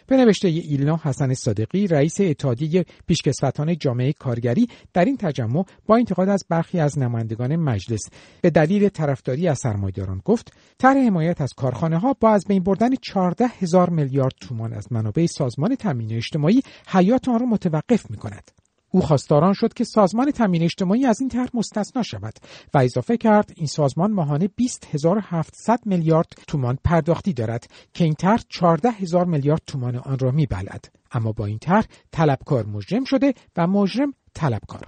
به 0.06 0.16
نوشته 0.16 0.48
ایلنا 0.48 1.00
حسن 1.02 1.34
صادقی 1.34 1.86
رئیس 1.86 2.20
اتحادیه 2.20 2.84
پیشکسوتان 3.06 3.78
جامعه 3.78 4.12
کارگری 4.12 4.68
در 4.92 5.04
این 5.04 5.16
تجمع 5.16 5.64
با 5.86 5.96
انتقاد 5.96 6.28
از 6.28 6.44
برخی 6.48 6.80
از 6.80 6.98
نمایندگان 6.98 7.56
مجلس 7.56 8.00
به 8.40 8.50
دلیل 8.50 8.88
طرفداری 8.88 9.48
از 9.48 9.58
سرمایه‌داران 9.58 10.22
گفت 10.24 10.52
طرح 10.78 10.98
حمایت 10.98 11.40
از 11.40 11.52
کارخانه 11.56 11.98
ها 11.98 12.12
با 12.20 12.30
از 12.30 12.44
بین 12.48 12.62
بردن 12.62 12.94
14 12.94 13.46
هزار 13.46 13.90
میلیارد 13.90 14.34
تومان 14.40 14.72
از 14.72 14.92
منابع 14.92 15.26
سازمان 15.26 15.74
تامین 15.74 16.12
اجتماعی 16.12 16.62
حیات 16.88 17.28
آن 17.28 17.38
را 17.38 17.46
متوقف 17.46 18.10
می 18.10 18.16
کند. 18.16 18.65
او 18.96 19.02
خواستاران 19.02 19.52
شد 19.52 19.74
که 19.74 19.84
سازمان 19.84 20.30
تامین 20.30 20.62
اجتماعی 20.62 21.06
از 21.06 21.20
این 21.20 21.28
طرح 21.28 21.48
مستثنا 21.54 22.02
شود 22.02 22.34
و 22.74 22.78
اضافه 22.78 23.16
کرد 23.16 23.52
این 23.56 23.66
سازمان 23.66 24.12
ماهانه 24.12 24.48
20700 24.48 25.80
میلیارد 25.84 26.26
تومان 26.46 26.78
پرداختی 26.84 27.32
دارد 27.32 27.66
که 27.94 28.04
این 28.04 28.14
طرح 28.14 28.42
14 28.48 28.90
هزار 28.90 29.24
میلیارد 29.24 29.62
تومان 29.66 29.96
آن 29.96 30.18
را 30.18 30.30
میبلد 30.30 30.92
اما 31.12 31.32
با 31.32 31.46
این 31.46 31.58
طرح 31.58 31.86
طلبکار 32.12 32.66
مجرم 32.66 33.04
شده 33.04 33.34
و 33.56 33.66
مجرم 33.66 34.14
طلبکار. 34.34 34.86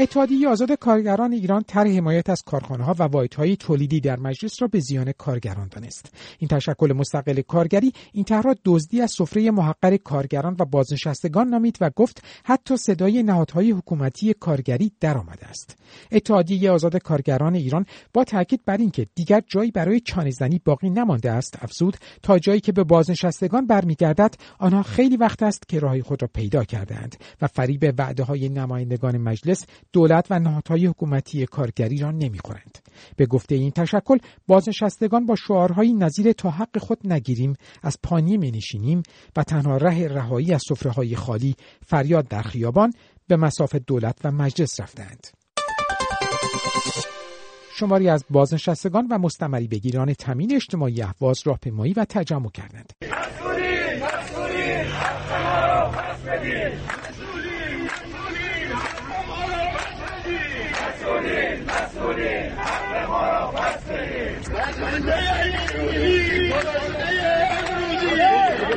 اتحادیه 0.00 0.48
آزاد 0.48 0.72
کارگران 0.72 1.32
ایران 1.32 1.62
طرح 1.62 1.88
حمایت 1.88 2.30
از 2.30 2.42
کارخانه 2.42 2.84
ها 2.84 2.94
و 2.98 3.02
واحدهای 3.02 3.56
تولیدی 3.56 4.00
در 4.00 4.18
مجلس 4.18 4.62
را 4.62 4.68
به 4.68 4.80
زیان 4.80 5.12
کارگران 5.12 5.68
دانست. 5.68 6.14
این 6.38 6.48
تشکل 6.48 6.92
مستقل 6.92 7.40
کارگری 7.40 7.92
این 8.12 8.24
طرح 8.24 8.42
را 8.42 8.54
دزدی 8.64 9.00
از 9.00 9.10
سفره 9.10 9.50
محقر 9.50 9.96
کارگران 9.96 10.56
و 10.58 10.64
بازنشستگان 10.64 11.48
نامید 11.48 11.78
و 11.80 11.90
گفت 11.90 12.22
حتی 12.44 12.76
صدای 12.76 13.22
نهادهای 13.22 13.70
حکومتی 13.70 14.34
کارگری 14.34 14.92
درآمده 15.00 15.46
است. 15.46 15.76
اتحادیه 16.12 16.70
آزاد 16.70 16.96
کارگران 16.96 17.54
ایران 17.54 17.86
با 18.12 18.24
تاکید 18.24 18.60
بر 18.66 18.76
اینکه 18.76 19.06
دیگر 19.14 19.42
جایی 19.46 19.70
برای 19.70 20.00
چانهزنی 20.00 20.60
باقی 20.64 20.90
نمانده 20.90 21.30
است 21.30 21.58
افزود 21.62 21.96
تا 22.22 22.38
جایی 22.38 22.60
که 22.60 22.72
به 22.72 22.84
بازنشستگان 22.84 23.66
برمیگردد 23.66 24.34
آنها 24.58 24.82
خیلی 24.82 25.16
وقت 25.16 25.42
است 25.42 25.68
که 25.68 25.80
راه 25.80 26.02
خود 26.02 26.22
را 26.22 26.28
پیدا 26.34 26.64
کردهاند 26.64 27.16
و 27.42 27.46
فریب 27.46 27.94
وعده 27.98 28.22
های 28.22 28.48
نمایندگان 28.48 29.18
مجلس 29.18 29.66
دولت 29.92 30.26
و 30.30 30.38
نهادهای 30.38 30.86
حکومتی 30.86 31.46
کارگری 31.46 31.98
را 31.98 32.10
نمی‌خورند 32.10 32.78
به 33.16 33.26
گفته 33.26 33.54
این 33.54 33.70
تشکل 33.70 34.18
بازنشستگان 34.46 35.26
با 35.26 35.36
شعارهایی 35.36 35.94
نظیر 35.94 36.32
تا 36.32 36.50
حق 36.50 36.78
خود 36.78 36.98
نگیریم 37.04 37.54
از 37.82 37.98
پانی 38.02 38.38
نشینیم 38.38 39.02
و 39.36 39.42
تنها 39.42 39.76
ره 39.76 40.08
رهایی 40.08 40.52
از 40.52 40.62
های 40.96 41.16
خالی 41.16 41.54
فریاد 41.86 42.28
در 42.28 42.42
خیابان 42.42 42.92
به 43.28 43.36
مساف 43.36 43.74
دولت 43.74 44.18
و 44.24 44.30
مجلس 44.30 44.80
رفتند 44.80 45.26
شماری 47.78 48.08
از 48.08 48.24
بازنشستگان 48.30 49.06
و 49.10 49.18
مستمری 49.18 49.68
بگیران 49.68 50.14
تمین 50.14 50.54
اجتماعی 50.54 51.02
اهواز 51.02 51.40
راهپیمایی 51.46 51.92
و 51.92 52.04
تجمع 52.04 52.50
کردند. 52.50 52.92
کنید 62.06 62.52
حق 62.58 63.08
ما 63.08 63.26
را 63.28 63.46
پس 63.46 63.82
بدید 63.84 64.38
بسنده 64.38 65.16
نیروی 65.44 66.52
خلاصه 66.52 67.06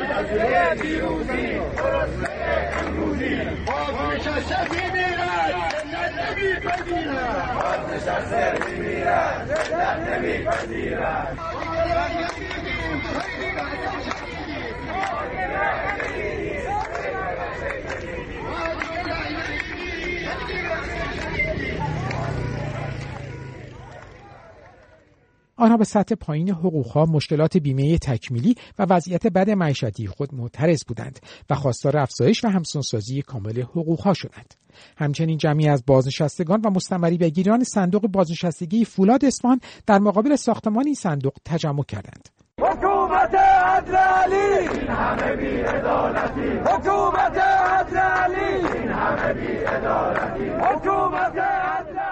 امروزی 0.04 0.82
دیروزی 0.82 1.60
خلاصه 1.76 2.28
امروزی 2.86 3.36
بازنشسته 3.66 4.58
میمیرد 4.70 5.54
زنده 5.92 6.26
میپذیرد 6.34 7.54
بازنشسته 7.54 8.70
میمیرد 8.70 9.46
زنده 9.70 10.18
نمیپذیرد 10.18 11.38
Thank 21.22 21.58
you. 21.58 21.59
آنها 25.60 25.76
به 25.76 25.84
سطح 25.84 26.14
پایین 26.14 26.50
حقوقها 26.50 27.06
مشکلات 27.06 27.56
بیمه 27.56 27.98
تکمیلی 27.98 28.54
و 28.78 28.86
وضعیت 28.90 29.26
بد 29.26 29.50
معیشتی 29.50 30.06
خود 30.06 30.34
معترض 30.34 30.84
بودند 30.88 31.18
و 31.50 31.54
خواستار 31.54 31.96
افزایش 31.96 32.44
و 32.44 32.48
همسانسازی 32.48 33.22
کامل 33.22 33.62
حقوقها 33.62 34.14
شدند. 34.14 34.54
همچنین 34.96 35.38
جمعی 35.38 35.68
از 35.68 35.84
بازنشستگان 35.86 36.60
و 36.60 36.70
مستمری 36.70 37.18
بگیران 37.18 37.64
صندوق 37.64 38.06
بازنشستگی 38.06 38.84
فولاد 38.84 39.24
اصفهان 39.24 39.60
در 39.86 39.98
مقابل 39.98 40.36
ساختمان 40.36 40.86
این 40.86 40.94
صندوق 40.94 41.34
تجمع 41.44 41.84
کردند. 41.84 42.28
حکومت 42.60 43.34
عدل 43.34 43.94
علی! 43.96 44.68
این 44.68 44.88
همه 44.88 45.36
بی 45.36 45.60
عدالتی 45.60 46.48
حکومت 46.48 47.38
عدل 47.38 47.96
علی! 47.96 48.66
این 48.78 48.88
همه 48.88 49.32
بی 49.32 49.46
عدالتی 49.46 50.48
حکومت 50.48 51.36
عدل 51.36 52.09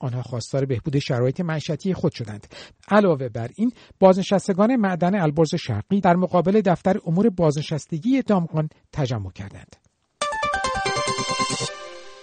آنها 0.00 0.22
خواستار 0.22 0.64
بهبود 0.64 0.98
شرایط 0.98 1.40
معیشتی 1.40 1.94
خود 1.94 2.12
شدند. 2.12 2.46
علاوه 2.88 3.28
بر 3.28 3.50
این 3.56 3.72
بازنشستگان 4.00 4.76
معدن 4.76 5.20
البرز 5.20 5.54
شرقی 5.54 6.00
در 6.00 6.16
مقابل 6.16 6.60
دفتر 6.60 6.96
امور 7.06 7.30
بازنشستگی 7.30 8.22
دامغان 8.22 8.68
تجمع 8.92 9.32
کردند. 9.32 9.76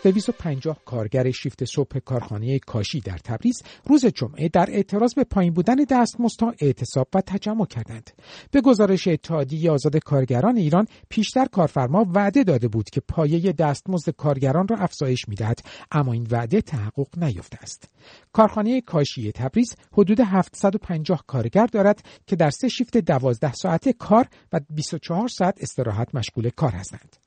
250 0.08 0.80
کارگر 0.86 1.32
شیفت 1.32 1.66
صبح 1.66 2.00
کارخانه 2.00 2.60
کاشی 2.60 3.00
در 3.00 3.18
تبریز 3.18 3.64
روز 3.86 4.06
جمعه 4.06 4.50
در 4.50 4.70
اعتراض 4.70 5.14
به 5.14 5.24
پایین 5.24 5.54
بودن 5.54 5.76
دستمزدها 5.76 6.54
اعتصاب 6.60 7.08
و 7.16 7.22
تجمع 7.22 7.66
کردند. 7.66 8.12
به 8.52 8.62
گزارش 8.62 9.08
اتحادیه 9.08 9.72
آزاد 9.72 9.98
کارگران 9.98 10.58
ایران 10.58 10.88
پیشتر 11.10 11.46
کارفرما 11.46 12.06
وعده 12.14 12.44
داده 12.44 12.68
بود 12.68 12.90
که 12.90 13.02
پایه 13.02 13.52
دستمزد 13.52 14.10
کارگران 14.10 14.68
را 14.68 14.78
افزایش 14.78 15.30
می‌دهد 15.30 15.60
اما 15.92 16.14
این 16.14 16.28
وعده 16.32 16.62
تحقق 16.62 17.08
نیافته 17.18 17.58
است. 17.62 17.90
کارخانه 18.34 18.82
کاشی 18.82 19.32
تبریز 19.32 19.76
حدود 19.92 20.20
750 20.20 21.24
کارگر 21.28 21.66
دارد 21.66 22.04
که 22.28 22.36
در 22.36 22.50
سه 22.50 22.68
شیفت 22.68 22.98
12 22.98 23.54
ساعته 23.54 23.94
کار 23.94 24.28
و 24.54 24.60
24 24.70 25.28
ساعت 25.28 25.58
استراحت 25.62 26.16
مشغول 26.16 26.50
کار 26.50 26.72
هستند. 26.72 27.25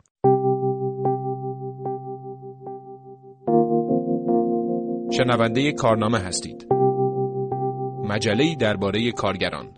شنونده 5.18 5.72
کارنامه 5.72 6.18
هستید 6.18 6.66
مجله 8.04 8.54
درباره 8.54 9.12
کارگران 9.12 9.74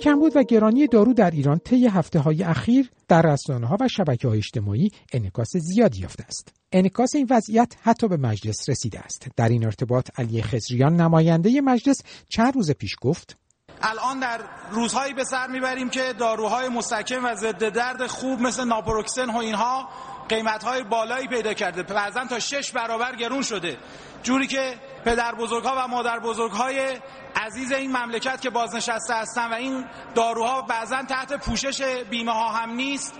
کمبود 0.00 0.32
و 0.36 0.42
گرانی 0.42 0.86
دارو 0.86 1.14
در 1.14 1.30
ایران 1.30 1.58
طی 1.58 1.86
هفته 1.86 2.18
های 2.18 2.42
اخیر 2.42 2.90
در 3.08 3.22
رسانه 3.22 3.66
ها 3.66 3.76
و 3.80 3.88
شبکه 3.88 4.28
های 4.28 4.38
اجتماعی 4.38 4.90
انکاس 5.12 5.56
زیادی 5.56 6.00
یافته 6.00 6.24
است. 6.24 6.54
انکاس 6.72 7.14
این 7.14 7.26
وضعیت 7.30 7.76
حتی 7.82 8.08
به 8.08 8.16
مجلس 8.16 8.68
رسیده 8.68 9.00
است. 9.00 9.28
در 9.36 9.48
این 9.48 9.64
ارتباط 9.64 10.10
علی 10.20 10.42
خزریان 10.42 10.96
نماینده 10.96 11.60
مجلس 11.60 12.02
چند 12.28 12.54
روز 12.54 12.70
پیش 12.70 12.96
گفت 13.00 13.36
الان 13.82 14.20
در 14.20 14.40
روزهایی 14.70 15.14
به 15.14 15.24
سر 15.24 15.46
می‌بریم 15.46 15.90
که 15.90 16.12
داروهای 16.18 16.68
مستکم 16.68 17.24
و 17.24 17.34
ضد 17.34 17.68
درد 17.68 18.06
خوب 18.06 18.40
مثل 18.40 18.64
ناپروکسن 18.64 19.30
و 19.30 19.36
اینها 19.36 19.88
قیمتهای 20.30 20.82
بالایی 20.82 21.28
پیدا 21.28 21.54
کرده. 21.54 21.82
بعضا 21.82 22.24
تا 22.24 22.38
شش 22.38 22.72
برابر 22.72 23.16
گرون 23.16 23.42
شده. 23.42 23.78
جوری 24.22 24.46
که 24.46 24.74
پدر 25.04 25.34
بزرگ 25.34 25.64
ها 25.64 25.74
و 25.76 25.88
مادر 25.88 26.18
بزرگ 26.18 26.52
های 26.52 27.00
عزیز 27.36 27.72
این 27.72 27.96
مملکت 27.96 28.40
که 28.40 28.50
بازنشسته 28.50 29.14
هستن 29.14 29.50
و 29.50 29.54
این 29.54 29.84
داروها 30.14 30.62
بعضا 30.62 31.02
تحت 31.02 31.32
پوشش 31.32 31.82
بیمه 32.10 32.32
ها 32.32 32.48
هم 32.48 32.70
نیست 32.70 33.14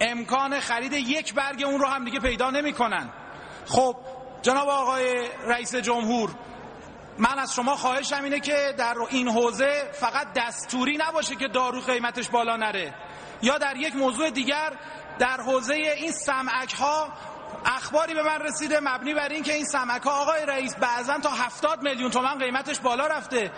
امکان 0.00 0.60
خرید 0.60 0.92
یک 0.92 1.34
برگ 1.34 1.62
اون 1.62 1.80
رو 1.80 1.86
هم 1.86 2.04
دیگه 2.04 2.20
پیدا 2.20 2.50
نمی‌کنن. 2.50 3.10
خب 3.66 3.96
جناب 4.42 4.68
آقای 4.68 5.28
رئیس 5.46 5.74
جمهور 5.74 6.30
من 7.18 7.38
از 7.38 7.54
شما 7.54 7.76
خواهشم 7.76 8.24
اینه 8.24 8.40
که 8.40 8.74
در 8.78 8.94
این 9.10 9.28
حوزه 9.28 9.90
فقط 9.92 10.26
دستوری 10.36 10.96
نباشه 10.96 11.36
که 11.36 11.48
دارو 11.48 11.80
قیمتش 11.80 12.28
بالا 12.28 12.56
نره. 12.56 12.94
یا 13.42 13.58
در 13.58 13.76
یک 13.76 13.96
موضوع 13.96 14.30
دیگر 14.30 14.72
در 15.18 15.40
حوزه 15.40 15.74
این 15.74 16.12
سمعک 16.12 16.74
ها 16.74 17.08
اخباری 17.64 18.14
به 18.14 18.22
من 18.22 18.40
رسیده 18.40 18.80
مبنی 18.80 19.14
بر 19.14 19.28
اینکه 19.28 19.54
این 19.54 19.64
سمک 19.64 20.02
ها 20.02 20.10
آقای 20.10 20.46
رئیس 20.46 20.74
بعضا 20.76 21.18
تا 21.18 21.30
هفتاد 21.30 21.82
میلیون 21.82 22.10
تومن 22.10 22.38
قیمتش 22.38 22.80
بالا 22.80 23.06
رفته. 23.06 23.50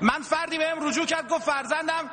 من 0.00 0.22
فردی 0.22 0.58
بهم 0.58 0.88
رجوع 0.88 1.06
کرد 1.06 1.28
گفت 1.28 1.42
فرزندم 1.42 2.10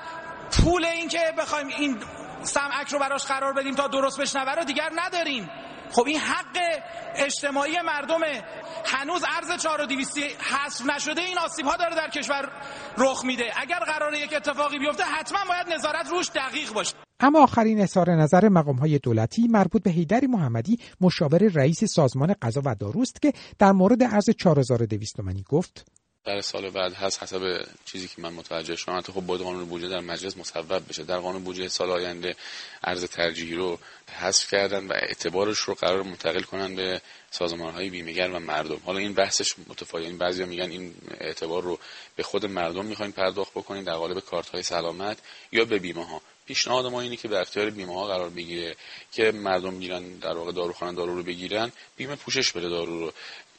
پول 0.51 0.85
این 0.85 1.07
که 1.09 1.33
بخوایم 1.37 1.67
این 1.67 1.99
سمعک 2.43 2.93
رو 2.93 2.99
براش 2.99 3.25
قرار 3.25 3.53
بدیم 3.53 3.75
تا 3.75 3.87
درست 3.87 4.21
بشنوه 4.21 4.51
رو 4.55 4.63
دیگر 4.63 4.91
نداریم. 4.95 5.49
خب 5.91 6.03
این 6.07 6.19
حق 6.19 6.81
اجتماعی 7.15 7.81
مردمه. 7.81 8.43
هنوز 8.85 9.23
ارز 9.35 9.61
4200 9.61 10.17
حذف 10.17 10.85
نشده 10.85 11.21
این 11.21 11.37
آسیب 11.37 11.65
ها 11.65 11.75
داره 11.75 11.95
در 11.95 12.09
کشور 12.09 12.49
رخ 12.97 13.25
میده. 13.25 13.53
اگر 13.55 13.79
قراره 13.79 14.19
یک 14.19 14.33
اتفاقی 14.33 14.79
بیفته 14.79 15.03
حتما 15.03 15.39
باید 15.47 15.73
نظارت 15.73 16.07
روش 16.09 16.29
دقیق 16.29 16.73
باشه. 16.73 17.06
اما 17.19 17.43
آخرین 17.43 17.81
اظهار 17.81 18.11
نظر 18.11 18.49
مقام 18.49 18.75
های 18.75 18.99
دولتی 18.99 19.47
مربوط 19.47 19.83
به 19.83 19.91
هیدری 19.91 20.27
محمدی 20.27 20.79
مشاور 21.01 21.39
رئیس 21.39 21.83
سازمان 21.83 22.33
غذا 22.41 22.61
و 22.65 22.75
داروست 22.75 23.21
که 23.21 23.33
در 23.59 23.71
مورد 23.71 24.03
ارز 24.03 24.29
4200 24.29 25.15
تومانی 25.15 25.43
گفت. 25.49 25.85
در 26.25 26.41
سال 26.41 26.69
بعد 26.69 26.93
هست 26.93 27.23
حسب 27.23 27.65
چیزی 27.85 28.07
که 28.07 28.21
من 28.21 28.33
متوجه 28.33 28.75
شدم. 28.75 28.97
حتی 28.97 29.11
خب 29.11 29.21
باید 29.21 29.41
قانون 29.41 29.65
بودجه 29.65 29.89
در 29.89 29.99
مجلس 29.99 30.37
مصوب 30.37 30.89
بشه. 30.89 31.03
در 31.03 31.19
قانون 31.19 31.43
بودجه 31.43 31.67
سال 31.67 31.91
آینده 31.91 32.35
ارز 32.83 33.05
ترجیحی 33.05 33.55
رو 33.55 33.79
حذف 34.19 34.51
کردن 34.51 34.87
و 34.87 34.91
اعتبارش 34.91 35.57
رو 35.57 35.73
قرار 35.73 36.03
منتقل 36.03 36.41
کنن 36.41 36.75
به 36.75 37.01
سازمان 37.31 37.73
های 37.73 37.89
بیمهگر 37.89 38.31
و 38.31 38.39
مردم. 38.39 38.79
حالا 38.85 38.99
این 38.99 39.13
بحثش 39.13 39.59
متفاوت. 39.59 40.05
این 40.05 40.17
بعضیا 40.17 40.45
میگن 40.45 40.69
این 40.71 40.93
اعتبار 41.21 41.63
رو 41.63 41.79
به 42.15 42.23
خود 42.23 42.45
مردم 42.45 42.85
می‌خواین 42.85 43.11
پرداخت 43.11 43.51
بکنین 43.51 43.83
در 43.83 43.93
قالب 43.93 44.19
کارت 44.19 44.49
های 44.49 44.63
سلامت 44.63 45.17
یا 45.51 45.65
به 45.65 45.79
بیمه 45.79 46.05
ها 46.05 46.21
پیشنهاد 46.47 46.85
ما 46.85 47.01
اینه 47.01 47.15
که 47.15 47.27
به 47.27 47.39
اختیار 47.39 47.69
بیمه 47.69 47.93
ها 47.93 48.07
قرار 48.07 48.29
بگیره 48.29 48.75
که 49.11 49.31
مردم 49.31 49.73
میرن 49.73 50.03
در 50.03 50.33
واقع 50.33 50.51
داروخانه 50.51 50.97
دارو 50.97 51.15
رو 51.15 51.23
بگیرن 51.23 51.71
بیمه 51.97 52.15
پوشش 52.15 52.51
بده 52.51 52.69
دارو 52.69 52.99
رو. 52.99 53.11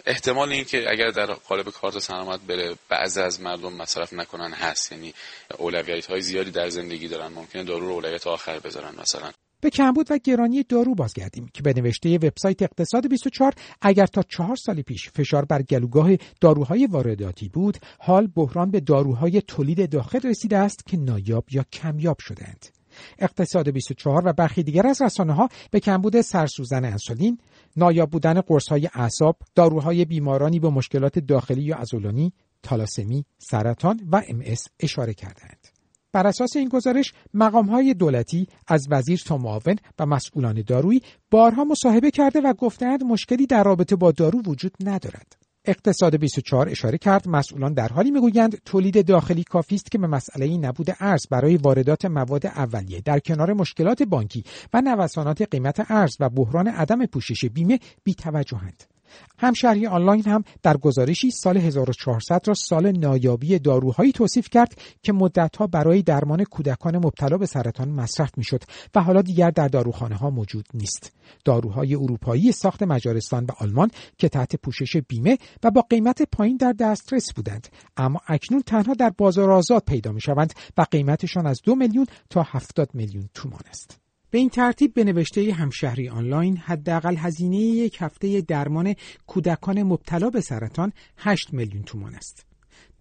احتمال 0.07 0.52
این 0.52 0.64
که 0.64 0.90
اگر 0.90 1.11
در 1.11 1.26
قالب 1.26 1.71
کارت 1.71 1.99
سلامت 1.99 2.40
بره 2.40 2.76
بعضی 2.88 3.21
از 3.21 3.40
مردم 3.40 3.73
مصرف 3.73 4.12
نکنن 4.12 4.52
هست. 4.52 4.92
یعنی 4.92 5.14
اولویت 5.59 6.07
های 6.07 6.21
زیادی 6.21 6.50
در 6.50 6.68
زندگی 6.68 7.09
دارن. 7.09 7.33
ممکنه 7.33 7.64
دارو 7.64 7.87
رو 7.87 7.92
اولویت 7.92 8.26
آخر 8.26 8.59
بذارن 8.59 8.95
مثلا. 9.00 9.30
به 9.61 9.71
کمبود 9.71 10.07
و 10.11 10.18
گرانی 10.18 10.62
دارو 10.62 10.95
بازگردیم 10.95 11.50
که 11.54 11.62
به 11.62 11.73
نوشته 11.73 12.14
وبسایت 12.14 12.62
اقتصاد 12.62 13.09
24 13.09 13.52
اگر 13.80 14.07
تا 14.07 14.23
چهار 14.23 14.57
سال 14.57 14.83
پیش 14.83 15.11
فشار 15.11 15.45
بر 15.45 15.62
گلوگاه 15.62 16.11
داروهای 16.40 16.87
وارداتی 16.87 17.49
بود 17.49 17.78
حال 17.99 18.26
بحران 18.26 18.71
به 18.71 18.80
داروهای 18.80 19.40
تولید 19.40 19.90
داخل 19.90 20.21
رسیده 20.25 20.57
است 20.57 20.87
که 20.87 20.97
نایاب 20.97 21.45
یا 21.50 21.64
کمیاب 21.73 22.16
شدهاند. 22.21 22.77
اقتصاد 23.19 23.69
24 23.71 24.23
و 24.28 24.33
برخی 24.33 24.62
دیگر 24.62 24.87
از 24.87 25.02
رسانه 25.02 25.33
ها 25.33 25.49
به 25.71 25.81
کمبود 25.81 26.21
سرسوزن 26.21 26.85
انسولین، 26.85 27.38
نایاب 27.76 28.11
بودن 28.11 28.40
قرص 28.40 28.69
های 28.69 28.88
اعصاب، 28.95 29.37
داروهای 29.55 30.05
بیمارانی 30.05 30.61
با 30.61 30.71
مشکلات 30.71 31.19
داخلی 31.19 31.62
یا 31.62 31.76
عضلانی، 31.76 32.33
تالاسمی، 32.62 33.25
سرطان 33.38 34.00
و 34.12 34.23
ام 34.28 34.43
اشاره 34.81 35.14
کردند. 35.14 35.67
بر 36.12 36.26
اساس 36.26 36.57
این 36.57 36.69
گزارش 36.69 37.12
مقام 37.35 37.67
های 37.67 37.95
دولتی 37.95 38.47
از 38.67 38.87
وزیر 38.90 39.23
تا 39.26 39.37
معاون 39.37 39.76
و 39.99 40.07
مسئولان 40.07 40.62
دارویی 40.67 41.02
بارها 41.31 41.64
مصاحبه 41.64 42.11
کرده 42.11 42.40
و 42.40 42.52
گفتند 42.52 43.05
مشکلی 43.05 43.47
در 43.47 43.62
رابطه 43.62 43.97
با 43.97 44.12
دارو 44.12 44.43
وجود 44.47 44.73
ندارد. 44.85 45.48
اقتصاد 45.65 46.17
24 46.17 46.69
اشاره 46.69 46.99
کرد 46.99 47.29
مسئولان 47.29 47.75
در 47.75 47.88
حالی 47.88 48.11
می‌گویند 48.11 48.59
تولید 48.65 49.07
داخلی 49.07 49.45
کافی 49.45 49.75
است 49.75 49.91
که 49.91 49.99
به 49.99 50.07
مسئله 50.07 50.57
نبود 50.57 50.87
ارز 51.00 51.27
برای 51.31 51.57
واردات 51.57 52.05
مواد 52.05 52.47
اولیه 52.47 53.00
در 53.00 53.19
کنار 53.19 53.53
مشکلات 53.53 54.03
بانکی 54.03 54.45
و 54.73 54.81
نوسانات 54.81 55.43
قیمت 55.43 55.91
ارز 55.91 56.17
و 56.21 56.29
بحران 56.29 56.69
عدم 56.69 57.07
پوشش 57.07 57.45
بیمه 57.45 57.79
بیتوجهند. 58.05 58.98
همشهری 59.38 59.87
آنلاین 59.87 60.25
هم 60.27 60.45
در 60.62 60.77
گزارشی 60.77 61.31
سال 61.31 61.57
1400 61.57 62.49
را 62.49 62.55
سال 62.55 62.99
نایابی 62.99 63.59
داروهایی 63.59 64.12
توصیف 64.12 64.49
کرد 64.50 64.75
که 65.03 65.12
مدتها 65.12 65.67
برای 65.67 66.03
درمان 66.03 66.45
کودکان 66.45 66.97
مبتلا 66.97 67.37
به 67.37 67.47
سرطان 67.47 67.88
مصرف 67.88 68.31
می‌شد 68.37 68.62
و 68.95 69.03
حالا 69.03 69.23
دیگر 69.23 69.50
در 69.50 69.69
داروخانه 69.69 70.17
ها 70.17 70.31
موجود 70.31 70.69
نیست. 70.75 71.12
داروهای 71.45 71.95
اروپایی 71.95 72.53
ساخت 72.53 72.83
مجارستان 72.83 73.45
و 73.45 73.50
آلمان 73.59 73.91
که 74.19 74.28
تحت 74.28 74.56
پوشش 74.56 74.97
بیمه 74.97 75.39
و 75.63 75.71
با 75.71 75.80
قیمت 75.91 76.23
پایین 76.23 76.56
در 76.56 76.73
دسترس 76.73 77.32
بودند 77.32 77.69
اما 77.97 78.21
اکنون 78.26 78.63
تنها 78.63 78.95
در 78.95 79.11
بازار 79.19 79.50
آزاد 79.50 79.82
پیدا 79.87 80.13
می 80.13 80.21
شوند 80.21 80.52
و 80.78 80.87
قیمتشان 80.91 81.47
از 81.47 81.61
دو 81.65 81.75
میلیون 81.75 82.06
تا 82.30 82.43
هفتاد 82.43 82.91
میلیون 82.95 83.28
تومان 83.35 83.63
است. 83.71 84.07
به 84.30 84.38
این 84.38 84.49
ترتیب 84.49 84.95
به 84.95 85.04
نوشته 85.04 85.52
همشهری 85.52 86.08
آنلاین 86.08 86.56
حداقل 86.56 87.17
هزینه 87.17 87.56
یک 87.56 87.97
هفته 88.00 88.41
درمان 88.41 88.95
کودکان 89.26 89.82
مبتلا 89.82 90.30
به 90.30 90.41
سرطان 90.41 90.93
8 91.17 91.52
میلیون 91.52 91.82
تومان 91.82 92.14
است. 92.14 92.49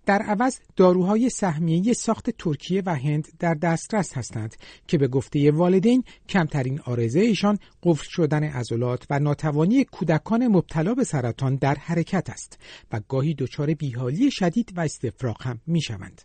در 0.06 0.22
عوض 0.22 0.60
داروهای 0.76 1.30
سهمیه 1.30 1.94
ساخت 1.94 2.30
ترکیه 2.30 2.84
و 2.86 2.96
هند 2.96 3.28
در 3.40 3.54
دسترس 3.54 4.18
هستند 4.18 4.56
که 4.88 4.98
به 4.98 5.08
گفته 5.08 5.52
والدین 5.52 6.04
کمترین 6.30 6.80
آرزه 6.80 7.20
ایشان 7.20 7.60
قفل 7.84 8.06
شدن 8.10 8.44
عضلات 8.44 9.06
و 9.10 9.20
ناتوانی 9.20 9.84
کودکان 9.84 10.48
مبتلا 10.48 10.94
به 10.94 11.04
سرطان 11.04 11.56
در 11.56 11.76
حرکت 11.76 12.30
است 12.30 12.60
و 12.92 13.02
گاهی 13.08 13.34
دچار 13.34 13.74
بیحالی 13.74 14.32
شدید 14.32 14.74
و 14.76 14.80
استفراغ 14.80 15.44
هم 15.44 15.60
می 15.68 15.82
شوند. 15.82 16.22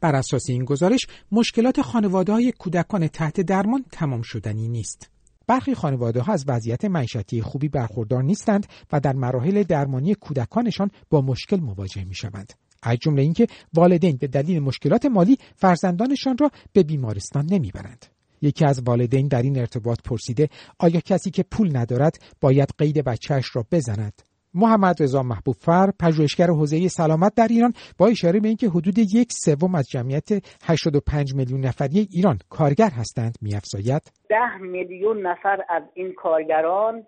بر 0.00 0.16
اساس 0.16 0.50
این 0.50 0.64
گزارش 0.64 1.06
مشکلات 1.32 1.82
خانواده 1.82 2.32
های 2.32 2.52
کودکان 2.52 3.08
تحت 3.08 3.40
درمان 3.40 3.84
تمام 3.92 4.22
شدنی 4.22 4.68
نیست. 4.68 5.10
برخی 5.46 5.74
خانواده 5.74 6.20
ها 6.20 6.32
از 6.32 6.44
وضعیت 6.48 6.84
معیشتی 6.84 7.42
خوبی 7.42 7.68
برخوردار 7.68 8.22
نیستند 8.22 8.66
و 8.92 9.00
در 9.00 9.12
مراحل 9.12 9.62
درمانی 9.62 10.14
کودکانشان 10.14 10.90
با 11.10 11.20
مشکل 11.20 11.60
مواجه 11.60 12.04
می 12.04 12.14
شوند. 12.14 12.52
از 12.82 12.98
جمله 13.00 13.22
اینکه 13.22 13.46
والدین 13.74 14.16
به 14.16 14.26
دلیل 14.26 14.58
مشکلات 14.62 15.06
مالی 15.06 15.38
فرزندانشان 15.56 16.38
را 16.38 16.50
به 16.72 16.82
بیمارستان 16.82 17.46
نمی‌برند. 17.46 18.06
یکی 18.42 18.64
از 18.64 18.82
والدین 18.82 19.28
در 19.28 19.42
این 19.42 19.58
ارتباط 19.58 19.98
پرسیده 20.04 20.48
آیا 20.78 21.00
کسی 21.00 21.30
که 21.30 21.42
پول 21.42 21.76
ندارد 21.76 22.18
باید 22.40 22.68
قید 22.78 23.04
بچهش 23.04 23.56
را 23.56 23.66
بزند 23.72 24.22
محمد 24.54 25.02
رضا 25.02 25.22
محبوب 25.22 25.54
فر 25.54 25.90
پژوهشگر 26.00 26.46
حوزه 26.46 26.88
سلامت 26.88 27.34
در 27.34 27.46
ایران 27.50 27.72
با 27.98 28.06
اشاره 28.06 28.40
به 28.40 28.48
اینکه 28.48 28.68
حدود 28.68 28.98
یک 28.98 29.32
سوم 29.32 29.74
از 29.74 29.88
جمعیت 29.90 30.28
85 30.66 31.34
میلیون 31.34 31.60
نفری 31.60 32.08
ایران 32.10 32.38
کارگر 32.50 32.90
هستند 33.00 33.38
میافزاید؟ 33.42 34.02
ده 34.28 34.56
میلیون 34.56 35.26
نفر 35.26 35.64
از 35.68 35.82
این 35.94 36.12
کارگران 36.12 37.02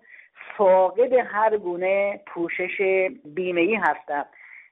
فاقد 0.57 1.13
هر 1.31 1.57
گونه 1.57 2.21
پوشش 2.27 2.77
بیمه 3.25 3.81
هستند. 3.81 4.25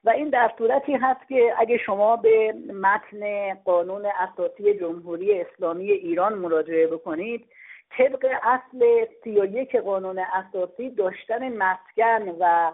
و 0.03 0.09
این 0.09 0.29
در 0.29 0.51
صورتی 0.57 0.93
هست 0.93 1.27
که 1.29 1.53
اگه 1.59 1.77
شما 1.85 2.15
به 2.15 2.53
متن 2.81 3.53
قانون 3.65 4.05
اساسی 4.05 4.73
جمهوری 4.79 5.41
اسلامی 5.41 5.91
ایران 5.91 6.33
مراجعه 6.33 6.87
بکنید 6.87 7.45
طبق 7.97 8.25
اصل 8.43 9.05
سی 9.23 9.39
و 9.39 9.45
یک 9.45 9.75
قانون 9.75 10.19
اساسی 10.19 10.89
داشتن 10.89 11.57
مسکن 11.57 12.35
و 12.39 12.71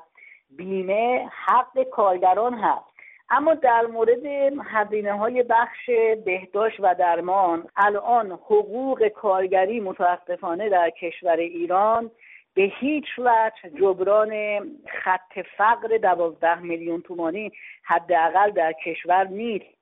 بیمه 0.58 1.30
حق 1.46 1.84
کارگران 1.84 2.54
هست. 2.54 2.96
اما 3.30 3.54
در 3.54 3.86
مورد 3.86 4.26
هزینه 4.66 5.14
های 5.14 5.44
بخش 5.44 5.90
بهداشت 6.26 6.80
و 6.80 6.96
درمان 6.96 7.68
الان 7.76 8.32
حقوق 8.32 9.08
کارگری 9.08 9.80
متاسفانه 9.80 10.70
در 10.70 10.90
کشور 10.90 11.36
ایران 11.36 12.12
به 12.54 12.72
هیچ 12.80 13.06
وجه 13.18 13.70
جبران 13.80 14.60
خط 15.04 15.40
فقر 15.58 15.98
دوازده 15.98 16.60
میلیون 16.60 17.02
تومانی 17.02 17.52
حداقل 17.84 18.52
در 18.52 18.74
کشور 18.86 19.28
نیست. 19.28 19.76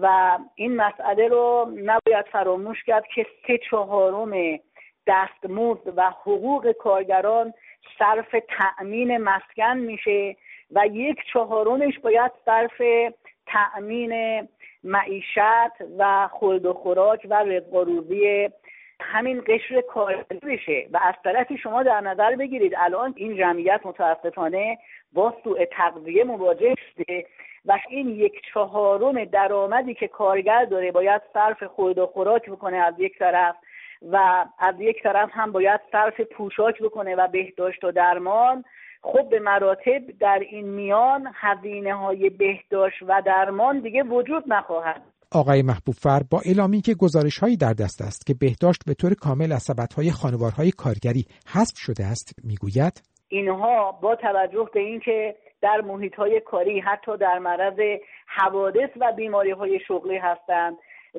و 0.00 0.38
این 0.54 0.76
مسئله 0.76 1.28
رو 1.28 1.72
نباید 1.76 2.26
فراموش 2.32 2.84
کرد 2.84 3.04
که 3.14 3.26
سه 3.46 3.58
چهارم 3.70 4.60
دستمزد 5.08 5.92
و 5.96 6.10
حقوق 6.10 6.72
کارگران 6.72 7.54
صرف 7.98 8.36
تأمین 8.48 9.18
مسکن 9.18 9.76
میشه 9.76 10.36
و 10.72 10.86
یک 10.86 11.18
چهارمش 11.32 11.98
باید 11.98 12.32
صرف 12.44 12.82
تأمین 13.46 14.48
معیشت 14.84 15.82
و 15.98 16.28
خورد 16.28 16.66
و 16.66 16.72
خوراک 16.72 17.26
و 17.30 17.34
رزق 17.34 17.74
روزی 17.74 18.48
همین 19.00 19.42
قشر 19.46 19.80
کارگری 19.80 20.38
بشه. 20.42 20.86
و 20.92 20.98
از 21.02 21.14
طرفی 21.24 21.58
شما 21.58 21.82
در 21.82 22.00
نظر 22.00 22.36
بگیرید 22.36 22.74
الان 22.76 23.14
این 23.16 23.36
جمعیت 23.36 23.80
متاسفانه 23.84 24.78
با 25.12 25.34
سوء 25.44 25.64
تغذیه 25.64 26.24
مواجه 26.24 26.74
شده 26.94 27.26
و 27.64 27.78
این 27.88 28.08
یک 28.08 28.32
چهارم 28.54 29.24
درآمدی 29.24 29.94
که 29.94 30.08
کارگر 30.08 30.64
داره 30.64 30.92
باید 30.92 31.22
صرف 31.32 31.62
خورد 31.62 31.98
و 31.98 32.06
خوراک 32.06 32.50
بکنه 32.50 32.76
از 32.76 32.94
یک 32.98 33.18
طرف 33.18 33.56
و 34.02 34.44
از 34.58 34.74
یک 34.78 35.02
طرف 35.02 35.30
هم 35.32 35.52
باید 35.52 35.80
صرف 35.92 36.20
پوشاک 36.20 36.82
بکنه 36.82 37.14
و 37.14 37.28
بهداشت 37.28 37.84
و 37.84 37.92
درمان. 37.92 38.64
خب 39.02 39.28
به 39.30 39.38
مراتب 39.38 40.02
در 40.20 40.38
این 40.50 40.68
میان 40.68 41.28
هزینه 41.34 41.94
های 41.94 42.30
بهداشت 42.30 43.02
و 43.02 43.22
درمان 43.26 43.80
دیگه 43.80 44.02
وجود 44.02 44.44
نخواهد. 44.46 45.02
آقای 45.32 45.62
محبوبفر 45.62 46.20
با 46.30 46.40
اعلامی 46.46 46.80
که 46.80 46.94
گزارش 46.94 47.38
هایی 47.38 47.56
در 47.56 47.72
دست 47.72 48.02
است 48.02 48.26
که 48.26 48.34
بهداشت 48.40 48.84
به 48.86 48.94
طور 48.94 49.14
کامل 49.14 49.52
از 49.52 49.66
های 49.96 50.10
خانوارهای 50.10 50.70
کارگری 50.70 51.24
حذف 51.54 51.76
شده 51.76 52.04
است 52.04 52.34
می‌گوید 52.44 53.02
اینها 53.28 53.92
با 53.92 54.16
توجه 54.16 54.68
به 54.74 54.80
اینکه 54.80 55.34
در 55.62 55.80
محیط 55.80 56.14
های 56.14 56.40
کاری 56.40 56.80
حتی 56.80 57.16
در 57.16 57.38
معرض 57.38 57.80
حوادث 58.26 58.90
و 59.00 59.12
بیماری 59.16 59.50
های 59.50 59.80
شغلی 59.88 60.18
هستند 60.18 60.76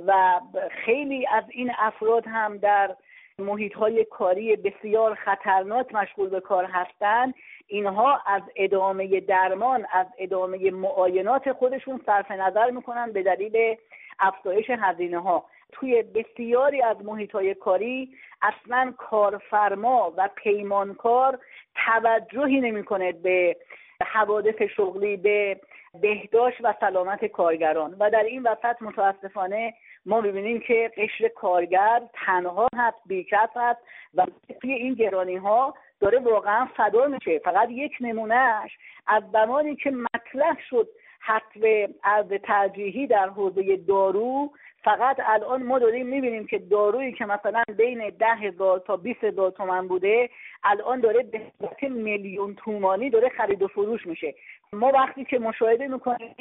و 0.07 0.39
خیلی 0.85 1.27
از 1.27 1.43
این 1.49 1.71
افراد 1.77 2.27
هم 2.27 2.57
در 2.57 2.95
محیط 3.39 3.73
های 3.73 4.05
کاری 4.05 4.55
بسیار 4.55 5.15
خطرناک 5.15 5.95
مشغول 5.95 6.29
به 6.29 6.39
کار 6.39 6.65
هستند. 6.65 7.33
اینها 7.67 8.21
از 8.25 8.41
ادامه 8.55 9.19
درمان 9.19 9.85
از 9.91 10.07
ادامه 10.17 10.71
معاینات 10.71 11.51
خودشون 11.51 12.01
صرف 12.05 12.31
نظر 12.31 12.71
می‌کنن 12.71 13.11
به 13.11 13.23
دلیل 13.23 13.75
افزایش 14.19 14.69
هزینه 14.69 15.19
ها 15.19 15.45
توی 15.71 16.03
بسیاری 16.03 16.81
از 16.81 17.05
محیط 17.05 17.31
های 17.31 17.53
کاری 17.53 18.09
اصلا 18.41 18.93
کارفرما 18.97 20.13
و 20.17 20.29
پیمانکار 20.35 21.39
توجهی 21.85 22.61
نمی‌کنه 22.61 23.11
به 23.11 23.57
حوادث 24.05 24.61
شغلی 24.61 25.17
به 25.17 25.59
بهداشت 26.01 26.57
و 26.63 26.73
سلامت 26.79 27.25
کارگران. 27.25 27.95
و 27.99 28.09
در 28.09 28.23
این 28.23 28.43
وسط 28.43 28.81
متاسفانه 28.81 29.73
ما 30.05 30.21
می‌بینیم 30.21 30.59
که 30.59 30.91
قشر 30.97 31.27
کارگر 31.27 32.01
تنها 32.13 32.67
هست 32.75 32.97
بیکس 33.05 33.49
هست 33.55 33.79
و 34.15 34.25
توی 34.61 34.73
این 34.73 34.93
گرانی 34.93 35.35
ها 35.35 35.73
داره 35.99 36.19
واقعا 36.19 36.65
فدا 36.65 37.07
میشه. 37.07 37.39
فقط 37.39 37.69
یک 37.69 37.91
نمونهش 38.01 38.77
از 39.07 39.23
زمانی 39.33 39.75
که 39.75 39.91
مطرح 39.91 40.57
شد 40.69 40.87
حذف 41.21 41.89
از 42.03 42.25
ترجیحی 42.43 43.07
در 43.07 43.29
حوزه 43.29 43.77
دارو 43.77 44.51
فقط 44.83 45.17
الان 45.25 45.63
ما 45.63 45.79
داریم 45.79 46.07
می‌بینیم 46.07 46.47
که 46.47 46.59
دارویی 46.59 47.13
که 47.13 47.25
مثلا 47.25 47.63
بین 47.77 48.09
ده 48.09 48.35
هزار 48.35 48.79
تا 48.79 48.97
20 48.97 49.23
هزار 49.23 49.51
تومن 49.51 49.87
بوده 49.87 50.29
الان 50.63 50.99
داره 50.99 51.23
به 51.23 51.89
میلیون 51.89 52.55
تومانی 52.55 53.09
داره 53.09 53.29
خرید 53.29 53.61
و 53.61 53.67
فروش 53.67 54.07
میشه. 54.07 54.35
ما 54.73 54.87
وقتی 54.87 55.25
که 55.25 55.39
مشاهده 55.39 55.87
می‌کنیم 55.87 56.35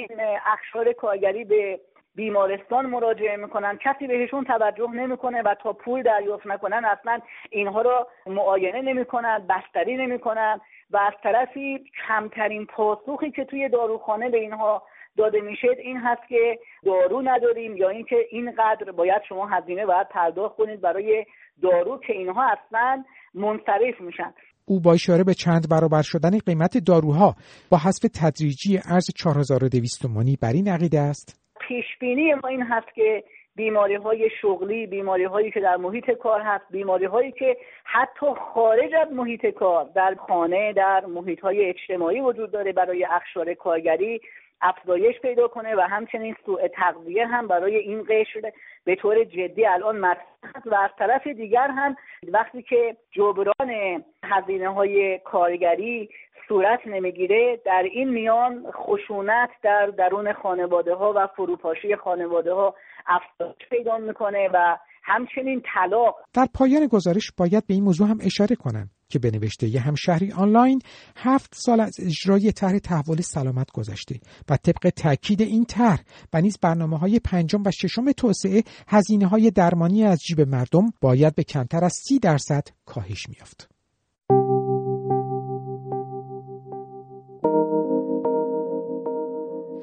اخشار 0.47 0.93
کارگری 0.93 1.45
به 1.45 1.81
بیمارستان 2.15 2.87
مراجعه 2.87 3.37
می‌کنن. 3.37 3.79
کسی 3.85 4.07
بهشون 4.07 4.45
توجه 4.45 4.91
نمی‌کنه 4.95 5.43
و 5.43 5.55
تا 5.63 5.73
پول 5.73 6.03
دریافت 6.03 6.47
نکنن 6.47 6.85
اصلا 6.85 7.21
اینها 7.51 7.83
رو 7.83 8.07
معاینه 8.27 8.83
نمی‌کنن 8.83 9.47
بستری 9.49 9.97
نمی‌کنن 9.97 10.61
و 10.91 10.97
از 10.97 11.13
طرفی 11.23 11.85
کمترین 12.09 12.67
پاسخی 12.67 13.31
که 13.31 13.45
توی 13.45 13.69
داروخانه 13.69 14.31
به 14.31 14.39
اینها 14.39 14.83
داده 15.17 15.41
میشه 15.41 15.69
این 15.83 15.97
هست 15.97 16.29
که 16.29 16.59
دارو 16.85 17.23
نداریم 17.23 17.77
یا 17.77 17.89
اینکه 17.89 18.17
اینقدر 18.31 18.93
باید 18.93 19.23
شما 19.29 19.47
هزینه 19.47 19.87
باید 19.87 20.09
پرداخت 20.09 20.57
کنید 20.57 20.81
برای 20.81 21.25
دارو 21.63 22.01
که 22.07 22.13
اینها 22.13 22.51
اصلا 22.51 23.05
منصرف 23.35 24.01
میشن. 24.01 24.35
او 24.65 24.81
با 24.81 24.93
اشاره 24.93 25.25
به 25.25 25.35
چند 25.35 25.69
برابر 25.71 26.03
شدن 26.03 26.39
قیمت 26.47 26.79
داروها 26.79 27.35
با 27.71 27.79
حذف 27.79 28.03
تدریجی 28.21 28.79
ارز 28.91 29.07
4200 29.17 30.03
تومانی 30.03 30.37
بر 30.43 30.53
این 30.53 30.69
عقیده 30.69 31.01
است. 31.01 31.48
پیش 31.69 31.99
بینی 32.01 32.35
ما 32.35 32.49
این 32.49 32.63
هست 32.63 32.95
که 32.95 33.25
بیماری 33.57 33.95
های 33.95 34.31
شغلی 34.41 34.87
بیماری 34.87 35.25
هایی 35.25 35.51
که 35.51 35.61
در 35.61 35.77
محیط 35.77 36.11
کار 36.11 36.41
هست 36.41 36.65
بیماری 36.71 37.05
هایی 37.05 37.33
که 37.33 37.57
حتی 37.85 38.27
خارج 38.55 38.95
از 38.95 39.13
محیط 39.13 39.47
کار 39.47 39.91
در 39.95 40.15
خانه 40.15 40.73
در 40.73 41.07
محیط 41.07 41.41
های 41.41 41.65
اجتماعی 41.65 42.21
وجود 42.21 42.51
داره 42.51 42.73
برای 42.73 43.05
اخشار 43.05 43.55
کارگری 43.55 44.21
افزایش 44.61 45.21
پیدا 45.21 45.49
کنه 45.49 45.75
و 45.75 45.81
همچنین 45.81 46.37
سوء 46.47 46.69
تغذیه 46.69 47.27
هم 47.27 47.49
برای 47.49 47.77
این 47.77 48.03
قشر 48.09 48.53
به 48.85 48.97
طور 48.97 49.25
جدی 49.25 49.67
الان 49.67 49.99
مطرح 49.99 50.63
و 50.67 50.75
از 50.75 50.91
طرف 50.99 51.27
دیگر 51.27 51.69
هم 51.69 51.97
وقتی 52.29 52.63
که 52.63 52.97
جبران 53.11 54.05
هزینه 54.25 54.69
های 54.69 55.19
کارگری 55.19 56.09
صورت 56.49 56.81
نمی‌گیره 56.87 57.61
در 57.65 57.83
این 57.93 58.09
میان 58.09 58.67
خشونت 58.73 59.51
در 59.63 59.87
درون 59.87 60.33
خانواده 60.33 60.95
ها 60.95 61.13
و 61.17 61.27
فروپاشی 61.27 61.97
خانواده 61.97 62.53
ها 62.53 62.75
افزایش 63.07 63.69
پیدا 63.71 63.99
می‌کنه 63.99 64.49
و 64.55 64.79
همچنین 65.03 65.63
طلاق 65.75 66.17
در 66.35 66.47
پایان 66.55 66.87
گزارش 66.87 67.33
باید 67.37 67.67
به 67.67 67.75
این 67.75 67.85
موضوع 67.85 68.09
هم 68.09 68.19
اشاره 68.23 68.57
کنم 68.57 68.91
که 69.09 69.19
به 69.19 69.31
نوشته 69.31 69.69
یه 69.69 69.81
همشهری 69.81 70.33
آنلاین 70.33 70.83
هفت 71.17 71.55
سال 71.55 71.81
از 71.81 71.97
اجرای 72.07 72.53
طرح 72.53 72.79
تحول 72.79 73.21
سلامت 73.21 73.71
گذشته 73.75 74.15
و 74.51 74.57
طبق 74.57 74.91
تاکید 74.97 75.43
این 75.43 75.65
طرح 75.65 76.03
و 76.33 76.41
نیز 76.41 76.59
برنامه 76.63 76.99
های 76.99 77.21
پنجم 77.21 77.63
و 77.67 77.71
ششم 77.71 78.13
توسعه 78.13 78.63
هزینه 78.89 79.27
های 79.27 79.51
درمانی 79.51 80.05
از 80.05 80.19
جیب 80.19 80.41
مردم 80.41 80.87
باید 81.01 81.35
به 81.35 81.45
کمتر 81.45 81.85
از 81.85 81.93
سی 81.93 82.19
درصد 82.19 82.63
کاهش 82.87 83.29
میافت. 83.29 83.78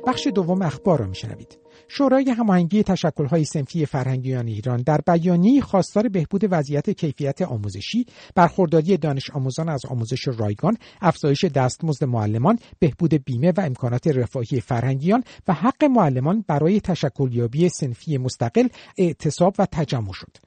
بخش 0.08 0.28
دوم 0.28 0.62
اخبار 0.62 1.00
را 1.00 1.06
میشنوید. 1.08 1.58
شورای 1.88 2.30
هماهنگی 2.30 2.84
تشکل‌های 2.84 3.46
سنفی 3.46 3.86
فرهنگیان 3.86 4.48
ایران 4.48 4.82
در 4.82 5.02
بیانیه 5.08 5.62
خواستار 5.62 6.08
بهبود 6.10 6.42
وضعیت 6.50 6.90
کیفیت 6.90 7.42
آموزشی 7.42 8.06
برخورداری 8.36 8.98
دانش 8.98 9.30
آموزان 9.30 9.70
از 9.70 9.86
آموزش 9.86 10.28
رایگان 10.28 10.78
افزایش 11.02 11.46
دستمزد 11.46 12.04
معلمان 12.04 12.60
بهبود 12.80 13.14
بیمه 13.14 13.52
و 13.58 13.62
امکانات 13.62 14.08
رفاهی 14.08 14.60
فرهنگیان 14.60 15.24
و 15.48 15.54
حق 15.54 15.84
معلمان 15.84 16.46
برای 16.48 16.80
تشکلیابی 16.80 17.70
سنفی 17.70 18.18
مستقل 18.18 18.68
اعتصاب 18.98 19.56
و 19.60 19.66
تجمع 19.72 20.14
شد. 20.14 20.38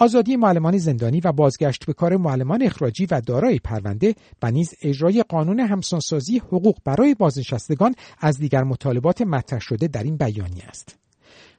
آزادی 0.00 0.36
معلمان 0.36 0.78
زندانی 0.78 1.20
و 1.20 1.32
بازگشت 1.32 1.86
به 1.86 1.92
کار 1.92 2.16
معلمان 2.16 2.62
اخراجی 2.62 3.06
و 3.06 3.20
دارای 3.20 3.58
پرونده 3.58 4.14
و 4.42 4.50
نیز 4.50 4.74
اجرای 4.82 5.24
قانون 5.28 5.60
همسانسازی 5.60 6.38
حقوق 6.38 6.76
برای 6.84 7.14
بازنشستگان 7.14 7.94
از 8.18 8.38
دیگر 8.38 8.64
مطالبات 8.64 9.22
مطرح 9.22 9.60
شده 9.60 9.88
در 9.88 10.02
این 10.02 10.16
بیانیه 10.16 10.64
است. 10.64 10.98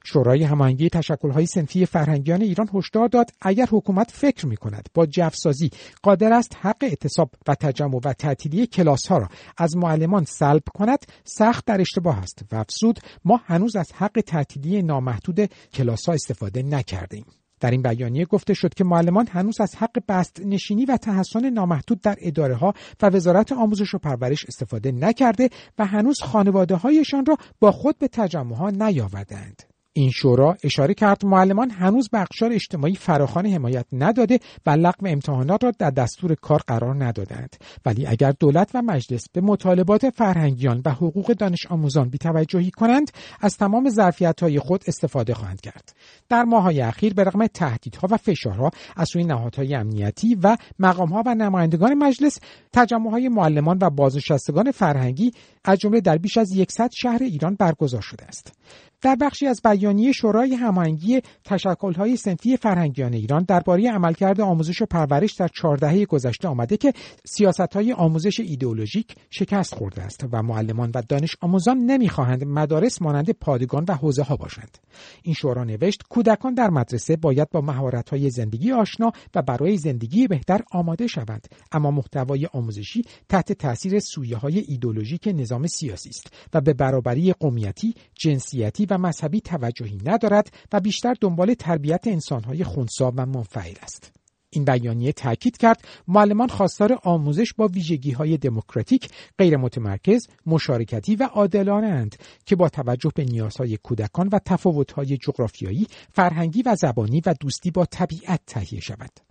شورای 0.04 0.44
هماهنگی 0.44 0.88
تشکل‌های 0.88 1.46
سنفی 1.46 1.86
فرهنگیان 1.86 2.42
ایران 2.42 2.68
هشدار 2.74 3.08
داد 3.08 3.30
اگر 3.40 3.66
حکومت 3.70 4.10
فکر 4.10 4.46
می 4.46 4.56
کند 4.56 4.88
با 4.94 5.06
جفسازی 5.06 5.70
قادر 6.02 6.32
است 6.32 6.56
حق 6.60 6.82
اعتصاب 6.82 7.30
و 7.48 7.54
تجمع 7.54 8.00
و 8.04 8.12
تعطیلی 8.12 8.66
کلاس 8.66 9.06
ها 9.06 9.18
را 9.18 9.28
از 9.56 9.76
معلمان 9.76 10.24
سلب 10.24 10.62
کند 10.74 11.06
سخت 11.24 11.64
در 11.64 11.80
اشتباه 11.80 12.18
است 12.18 12.42
و 12.52 12.56
افزود 12.56 13.00
ما 13.24 13.40
هنوز 13.44 13.76
از 13.76 13.92
حق 13.92 14.22
تعطیلی 14.26 14.82
نامحدود 14.82 15.40
کلاس 15.72 16.08
ها 16.08 16.14
استفاده 16.14 16.62
نکردیم. 16.62 17.24
در 17.60 17.70
این 17.70 17.82
بیانیه 17.82 18.24
گفته 18.24 18.54
شد 18.54 18.74
که 18.74 18.84
معلمان 18.84 19.26
هنوز 19.26 19.60
از 19.60 19.76
حق 19.76 19.98
بست 20.08 20.40
نشینی 20.44 20.84
و 20.84 20.96
تحسن 20.96 21.50
نامحدود 21.50 22.00
در 22.00 22.16
اداره 22.20 22.54
ها 22.54 22.74
و 23.02 23.06
وزارت 23.06 23.52
آموزش 23.52 23.94
و 23.94 23.98
پرورش 23.98 24.44
استفاده 24.48 24.92
نکرده 24.92 25.50
و 25.78 25.86
هنوز 25.86 26.22
خانواده 26.22 26.76
هایشان 26.76 27.26
را 27.26 27.36
با 27.60 27.72
خود 27.72 27.98
به 27.98 28.08
تجمع 28.08 28.56
ها 28.56 28.70
نیاوردند. 28.70 29.69
این 29.92 30.10
شورا 30.10 30.56
اشاره 30.64 30.94
کرد 30.94 31.26
معلمان 31.26 31.70
هنوز 31.70 32.08
به 32.08 32.20
اقشار 32.20 32.52
اجتماعی 32.52 32.94
فراخان 32.94 33.46
حمایت 33.46 33.86
نداده 33.92 34.40
و 34.66 34.70
لغو 34.70 35.06
امتحانات 35.06 35.64
را 35.64 35.70
در 35.78 35.90
دستور 35.90 36.34
کار 36.34 36.60
قرار 36.66 37.04
ندادند. 37.04 37.56
ولی 37.86 38.06
اگر 38.06 38.32
دولت 38.40 38.70
و 38.74 38.82
مجلس 38.82 39.24
به 39.32 39.40
مطالبات 39.40 40.10
فرهنگیان 40.10 40.82
و 40.84 40.90
حقوق 40.90 41.32
دانش 41.32 41.66
آموزان 41.66 42.08
بیتوجهی 42.08 42.70
کنند 42.70 43.10
از 43.40 43.56
تمام 43.56 43.90
ظرفیت 43.90 44.42
های 44.42 44.58
خود 44.58 44.84
استفاده 44.86 45.34
خواهند 45.34 45.60
کرد. 45.60 45.94
در 46.28 46.42
ماههای 46.42 46.80
اخیر 46.80 47.14
به 47.14 47.24
رغم 47.24 47.46
تهدیدها 47.46 48.08
و 48.10 48.16
فشارها 48.16 48.70
از 48.96 49.08
سوی 49.08 49.24
نهادهای 49.24 49.74
امنیتی 49.74 50.38
و 50.42 50.56
مقامها 50.78 51.22
و 51.26 51.34
نمایندگان 51.34 51.94
مجلس 51.94 52.38
تجمعهای 52.72 53.28
معلمان 53.28 53.78
و 53.82 53.90
بازنشستگان 53.90 54.70
فرهنگی 54.70 55.32
از 55.64 55.78
جمله 55.78 56.00
در 56.00 56.18
بیش 56.18 56.36
از 56.36 56.52
یکصد 56.52 56.90
شهر 56.92 57.22
ایران 57.22 57.54
برگزار 57.54 58.00
شده 58.00 58.24
است. 58.24 58.52
در 59.02 59.16
بخشی 59.20 59.46
از 59.46 59.60
بیانیه 59.64 60.12
شورای 60.12 60.54
هماهنگی 60.54 61.20
تشکل‌های 61.44 62.16
سنفی 62.16 62.56
فرهنگیان 62.56 63.14
ایران 63.14 63.42
درباره 63.42 63.90
عملکرد 63.90 64.40
آموزش 64.40 64.82
و 64.82 64.86
پرورش 64.86 65.32
در 65.32 65.48
چهار 65.48 65.76
دهه 65.76 66.04
گذشته 66.04 66.48
آمده 66.48 66.76
که 66.76 66.92
سیاست‌های 67.24 67.92
آموزش 67.92 68.40
ایدئولوژیک 68.40 69.14
شکست 69.30 69.74
خورده 69.74 70.02
است 70.02 70.24
و 70.32 70.42
معلمان 70.42 70.90
و 70.94 71.02
دانش 71.08 71.36
آموزان 71.40 71.78
نمی‌خواهند 71.78 72.44
مدارس 72.44 73.02
مانند 73.02 73.30
پادگان 73.30 73.84
و 73.88 73.94
حوزه 73.94 74.22
ها 74.22 74.36
باشند. 74.36 74.78
این 75.22 75.34
شورا 75.34 75.64
نوشت 75.64 76.02
کودکان 76.08 76.54
در 76.54 76.70
مدرسه 76.70 77.16
باید 77.16 77.50
با 77.50 77.60
مهارت‌های 77.60 78.30
زندگی 78.30 78.72
آشنا 78.72 79.12
و 79.34 79.42
برای 79.42 79.76
زندگی 79.76 80.28
بهتر 80.28 80.60
آماده 80.72 81.06
شوند. 81.06 81.48
اما 81.72 81.90
محتوای 81.90 82.46
آموزشی 82.52 83.02
تحت 83.28 83.52
تاثیر 83.52 83.98
سویه 83.98 84.36
های 84.36 84.58
ایدئولوژیک 84.58 85.28
نظام 85.34 85.66
سیاسی 85.66 86.08
است 86.08 86.32
و 86.54 86.60
به 86.60 86.72
برابری 86.72 87.32
قومیتی 87.32 87.94
جنسیتی 88.14 88.86
و 88.90 88.98
مذهبی 88.98 89.40
توجهی 89.40 89.98
ندارد 90.04 90.52
و 90.72 90.80
بیشتر 90.80 91.14
دنبال 91.20 91.54
تربیت 91.54 92.06
انسانهای 92.06 92.64
خونسا 92.64 93.12
و 93.16 93.26
منفعل 93.26 93.74
است. 93.82 94.12
این 94.50 94.64
بیانیه 94.64 95.12
تاکید 95.12 95.56
کرد 95.56 95.84
معلمان 96.08 96.48
خواستار 96.48 96.98
آموزش 97.02 97.52
با 97.54 97.66
ویژگی 97.66 98.10
های 98.10 98.36
دموکراتیک، 98.36 99.08
غیر 99.38 99.56
متمرکز، 99.56 100.26
مشارکتی 100.46 101.16
و 101.16 101.22
عادلانه 101.22 101.86
اند 101.86 102.16
که 102.46 102.56
با 102.56 102.68
توجه 102.68 103.10
به 103.14 103.24
نیازهای 103.24 103.76
کودکان 103.76 104.28
و 104.32 104.38
تفاوت‌های 104.38 105.16
جغرافیایی، 105.16 105.86
فرهنگی 106.12 106.62
و 106.62 106.74
زبانی 106.74 107.22
و 107.26 107.34
دوستی 107.40 107.70
با 107.70 107.84
طبیعت 107.84 108.40
تهیه 108.46 108.80
شود. 108.80 109.29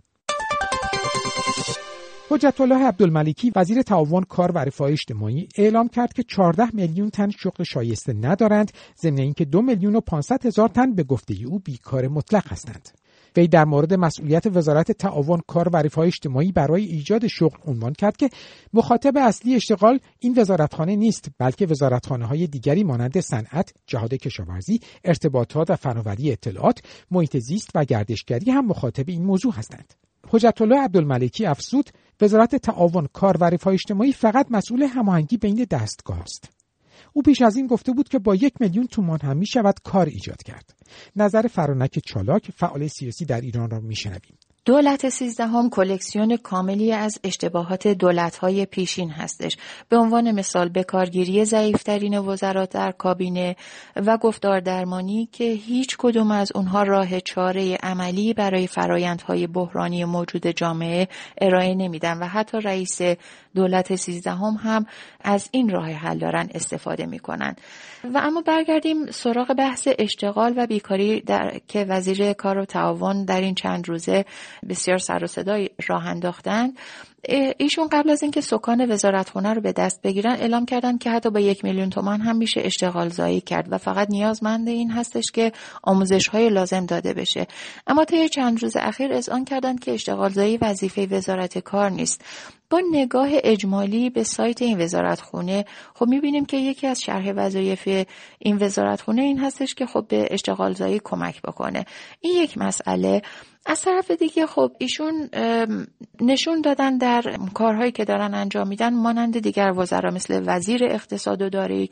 حجت 2.32 2.60
الله 2.60 2.86
عبدالملکی 2.86 3.52
وزیر 3.56 3.82
تعاون 3.82 4.22
کار 4.22 4.52
و 4.52 4.58
رفاه 4.58 4.90
اجتماعی 4.90 5.48
اعلام 5.56 5.88
کرد 5.88 6.12
که 6.12 6.22
14 6.22 6.68
میلیون 6.72 7.10
تن 7.10 7.30
شغل 7.30 7.64
شایسته 7.64 8.12
ندارند 8.12 8.72
ضمن 9.02 9.18
اینکه 9.18 9.44
دو 9.44 9.62
میلیون 9.62 9.96
و 9.96 10.00
500 10.00 10.46
هزار 10.46 10.68
تن 10.68 10.94
به 10.94 11.02
گفته 11.02 11.34
او 11.46 11.58
بیکار 11.58 12.08
مطلق 12.08 12.52
هستند 12.52 12.88
وی 13.36 13.48
در 13.48 13.64
مورد 13.64 13.94
مسئولیت 13.94 14.46
وزارت 14.46 14.92
تعاون 14.92 15.42
کار 15.46 15.68
و 15.68 15.76
رفاه 15.76 16.06
اجتماعی 16.06 16.52
برای 16.52 16.84
ایجاد 16.84 17.26
شغل 17.26 17.58
عنوان 17.66 17.92
کرد 17.92 18.16
که 18.16 18.30
مخاطب 18.72 19.16
اصلی 19.16 19.54
اشتغال 19.54 20.00
این 20.18 20.34
وزارتخانه 20.38 20.96
نیست 20.96 21.28
بلکه 21.38 21.66
وزارتخانه 21.66 22.26
های 22.26 22.46
دیگری 22.46 22.84
مانند 22.84 23.20
صنعت، 23.20 23.72
جهاد 23.86 24.14
کشاورزی، 24.14 24.80
ارتباطات 25.04 25.70
و 25.70 25.76
فناوری 25.76 26.32
اطلاعات، 26.32 26.82
محیط 27.10 27.38
زیست 27.38 27.70
و 27.74 27.84
گردشگری 27.84 28.50
هم 28.50 28.66
مخاطب 28.66 29.04
این 29.08 29.24
موضوع 29.24 29.52
هستند. 29.54 29.94
حجت 30.28 30.60
الله 30.60 30.78
عبدالملکی 30.78 31.46
افزود 31.46 31.90
وزارت 32.20 32.56
تعاون 32.56 33.08
کار 33.12 33.36
و 33.36 33.44
رفاه 33.44 33.72
اجتماعی 33.72 34.12
فقط 34.12 34.46
مسئول 34.50 34.82
هماهنگی 34.82 35.36
بین 35.36 35.66
دستگاه 35.70 36.20
است. 36.20 36.50
او 37.12 37.22
پیش 37.22 37.42
از 37.42 37.56
این 37.56 37.66
گفته 37.66 37.92
بود 37.92 38.08
که 38.08 38.18
با 38.18 38.34
یک 38.34 38.52
میلیون 38.60 38.86
تومان 38.86 39.18
هم 39.22 39.36
می 39.36 39.46
شود 39.46 39.74
کار 39.84 40.06
ایجاد 40.06 40.42
کرد. 40.42 40.74
نظر 41.16 41.46
فرانک 41.46 41.98
چالاک 41.98 42.50
فعال 42.56 42.86
سیاسی 42.86 43.24
در 43.24 43.40
ایران 43.40 43.70
را 43.70 43.80
میشنویم. 43.80 44.38
دولت 44.64 45.08
سیزدهم 45.08 45.70
کلکسیون 45.70 46.36
کاملی 46.36 46.92
از 46.92 47.18
اشتباهات 47.24 47.86
دولت‌های 47.86 48.66
پیشین 48.66 49.10
هستش. 49.10 49.56
به 49.88 49.96
عنوان 49.96 50.32
مثال 50.32 50.68
به 50.68 50.84
کارگیری 50.84 51.44
ضعیفترین 51.44 52.18
وزرات 52.18 52.70
در 52.70 52.92
کابینه 52.92 53.56
و 53.96 54.16
گفتار 54.16 54.60
درمانی 54.60 55.28
که 55.32 55.44
هیچ 55.44 55.96
کدوم 55.98 56.30
از 56.30 56.52
اونها 56.54 56.82
راه 56.82 57.20
چاره 57.20 57.76
عملی 57.82 58.34
برای 58.34 58.66
فرایندهای 58.66 59.46
بحرانی 59.46 60.04
موجود 60.04 60.46
جامعه 60.46 61.08
ارائه 61.40 61.74
نمیدن 61.74 62.18
و 62.18 62.26
حتی 62.26 62.60
رئیس 62.60 63.00
دولت 63.54 63.96
سیزدهم 63.96 64.54
هم 64.62 64.86
از 65.20 65.48
این 65.52 65.68
راه 65.68 65.90
حل 65.90 66.18
دارن 66.18 66.48
استفاده 66.54 67.06
می‌کنن. 67.06 67.56
و 68.04 68.18
اما 68.18 68.40
برگردیم 68.40 69.10
سراغ 69.10 69.54
بحث 69.54 69.88
اشتغال 69.98 70.54
و 70.56 70.66
بیکاری 70.66 71.20
در 71.20 71.60
که 71.68 71.84
وزیر 71.84 72.32
کار 72.32 72.58
و 72.58 72.64
تعاون 72.64 73.24
در 73.24 73.40
این 73.40 73.54
چند 73.54 73.88
روزه 73.88 74.24
بسیار 74.68 74.98
سر 74.98 75.24
و 75.24 75.26
صدای 75.26 75.70
راه 75.88 76.06
انداختن. 76.06 76.72
ایشون 77.58 77.88
قبل 77.92 78.10
از 78.10 78.22
اینکه 78.22 78.40
سکان 78.40 78.92
وزارتخونه 78.92 79.54
رو 79.54 79.60
به 79.60 79.72
دست 79.72 80.02
بگیرن 80.02 80.32
اعلام 80.32 80.66
کردن 80.66 80.98
که 80.98 81.10
حتی 81.10 81.30
با 81.30 81.40
یک 81.40 81.64
میلیون 81.64 81.90
تومان 81.90 82.20
هم 82.20 82.36
میشه 82.36 82.60
اشتغال 82.64 83.08
زایی 83.08 83.40
کرد 83.40 83.72
و 83.72 83.78
فقط 83.78 84.10
نیازمند 84.10 84.68
این 84.68 84.90
هستش 84.90 85.24
که 85.34 85.52
آموزش 85.82 86.28
های 86.28 86.48
لازم 86.48 86.86
داده 86.86 87.14
بشه. 87.14 87.46
اما 87.86 88.04
طی 88.04 88.28
چند 88.28 88.62
روز 88.62 88.76
اخیر 88.76 89.12
اذعان 89.12 89.44
کردن 89.44 89.76
که 89.76 89.92
اشتغال 89.92 90.30
زایی 90.30 90.56
وظیفه 90.56 91.06
وزارت 91.06 91.58
کار 91.58 91.90
نیست. 91.90 92.24
با 92.70 92.82
نگاه 92.92 93.28
اجمالی 93.32 94.10
به 94.10 94.24
سایت 94.24 94.62
این 94.62 94.80
وزارتخونه 94.80 95.64
خب 95.94 96.06
می‌بینیم 96.08 96.44
که 96.44 96.56
یکی 96.56 96.86
از 96.86 97.00
شرح 97.00 97.32
وظایف 97.36 98.06
این 98.38 98.56
وزارتخونه 98.56 99.22
این 99.22 99.38
هستش 99.38 99.74
که 99.74 99.86
خب 99.86 100.04
به 100.08 100.28
اشتغال 100.30 100.72
زایی 100.72 101.00
کمک 101.04 101.42
بکنه. 101.42 101.84
این 102.20 102.42
یک 102.42 102.58
مسئله. 102.58 103.22
از 103.66 103.80
طرف 103.80 104.10
دیگه 104.10 104.46
خب 104.46 104.72
ایشون 104.78 105.30
نشون 106.20 106.60
دادن 106.60 106.98
در 106.98 107.22
کارهایی 107.54 107.92
که 107.92 108.04
دارن 108.04 108.34
انجام 108.34 108.68
میدن 108.68 108.94
مانند 108.94 109.38
دیگر 109.38 109.72
وزرا 109.76 110.10
مثل 110.10 110.42
وزیر 110.46 110.84
اقتصاد 110.84 111.42
و 111.42 111.48
دارایی 111.48 111.88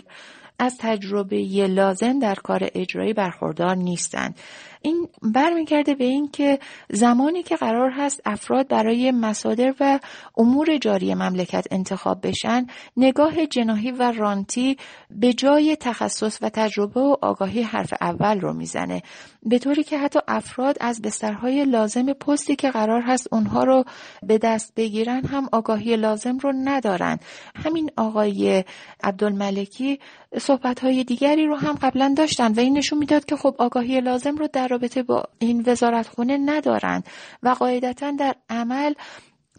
از 0.58 0.76
تجربه 0.80 1.36
لازم 1.66 2.18
در 2.18 2.34
کار 2.34 2.68
اجرایی 2.74 3.12
برخوردار 3.12 3.76
نیستند. 3.76 4.34
این 4.82 5.08
برمیگرده 5.22 5.94
به 5.94 6.04
این 6.04 6.28
که 6.28 6.58
زمانی 6.90 7.42
که 7.42 7.56
قرار 7.56 7.90
هست 7.90 8.20
افراد 8.24 8.68
برای 8.68 9.10
مصادر 9.10 9.74
و 9.80 9.98
امور 10.36 10.76
جاری 10.76 11.14
مملکت 11.14 11.66
انتخاب 11.70 12.26
بشن 12.26 12.66
نگاه 12.96 13.46
جناهی 13.46 13.90
و 13.90 14.12
رانتی 14.12 14.76
به 15.10 15.32
جای 15.32 15.76
تخصص 15.80 16.38
و 16.42 16.48
تجربه 16.48 17.00
و 17.00 17.16
آگاهی 17.22 17.62
حرف 17.62 17.92
اول 18.00 18.40
رو 18.40 18.52
می‌زنه. 18.52 19.02
به 19.42 19.58
طوری 19.58 19.82
که 19.82 19.98
حتی 19.98 20.18
افراد 20.28 20.76
از 20.80 21.02
بسترهای 21.02 21.64
لازم 21.64 22.12
پستی 22.12 22.56
که 22.56 22.70
قرار 22.70 23.02
هست 23.02 23.28
اونها 23.32 23.64
رو 23.64 23.84
به 24.22 24.38
دست 24.38 24.72
بگیرن 24.76 25.24
هم 25.24 25.48
آگاهی 25.52 25.96
لازم 25.96 26.38
رو 26.38 26.52
ندارن. 26.64 27.18
همین 27.54 27.90
آقای 27.96 28.64
عبدالملکی 29.02 29.98
صحبت 30.40 30.80
های 30.80 31.04
دیگری 31.04 31.46
رو 31.46 31.56
هم 31.56 31.74
قبلا 31.82 32.14
داشتن 32.16 32.52
و 32.52 32.60
این 32.60 32.78
نشون 32.78 32.98
می‌داد 32.98 33.24
که 33.24 33.36
خب 33.36 33.54
آگاهی 33.58 34.00
لازم 34.00 34.36
رو 34.36 34.48
در 34.52 34.67
رابطه 34.68 35.02
با 35.02 35.24
این 35.38 35.64
وزارتخونه 35.66 36.38
ندارند 36.44 37.04
و 37.42 37.48
قاعدتا 37.48 38.10
در 38.10 38.34
عمل 38.50 38.94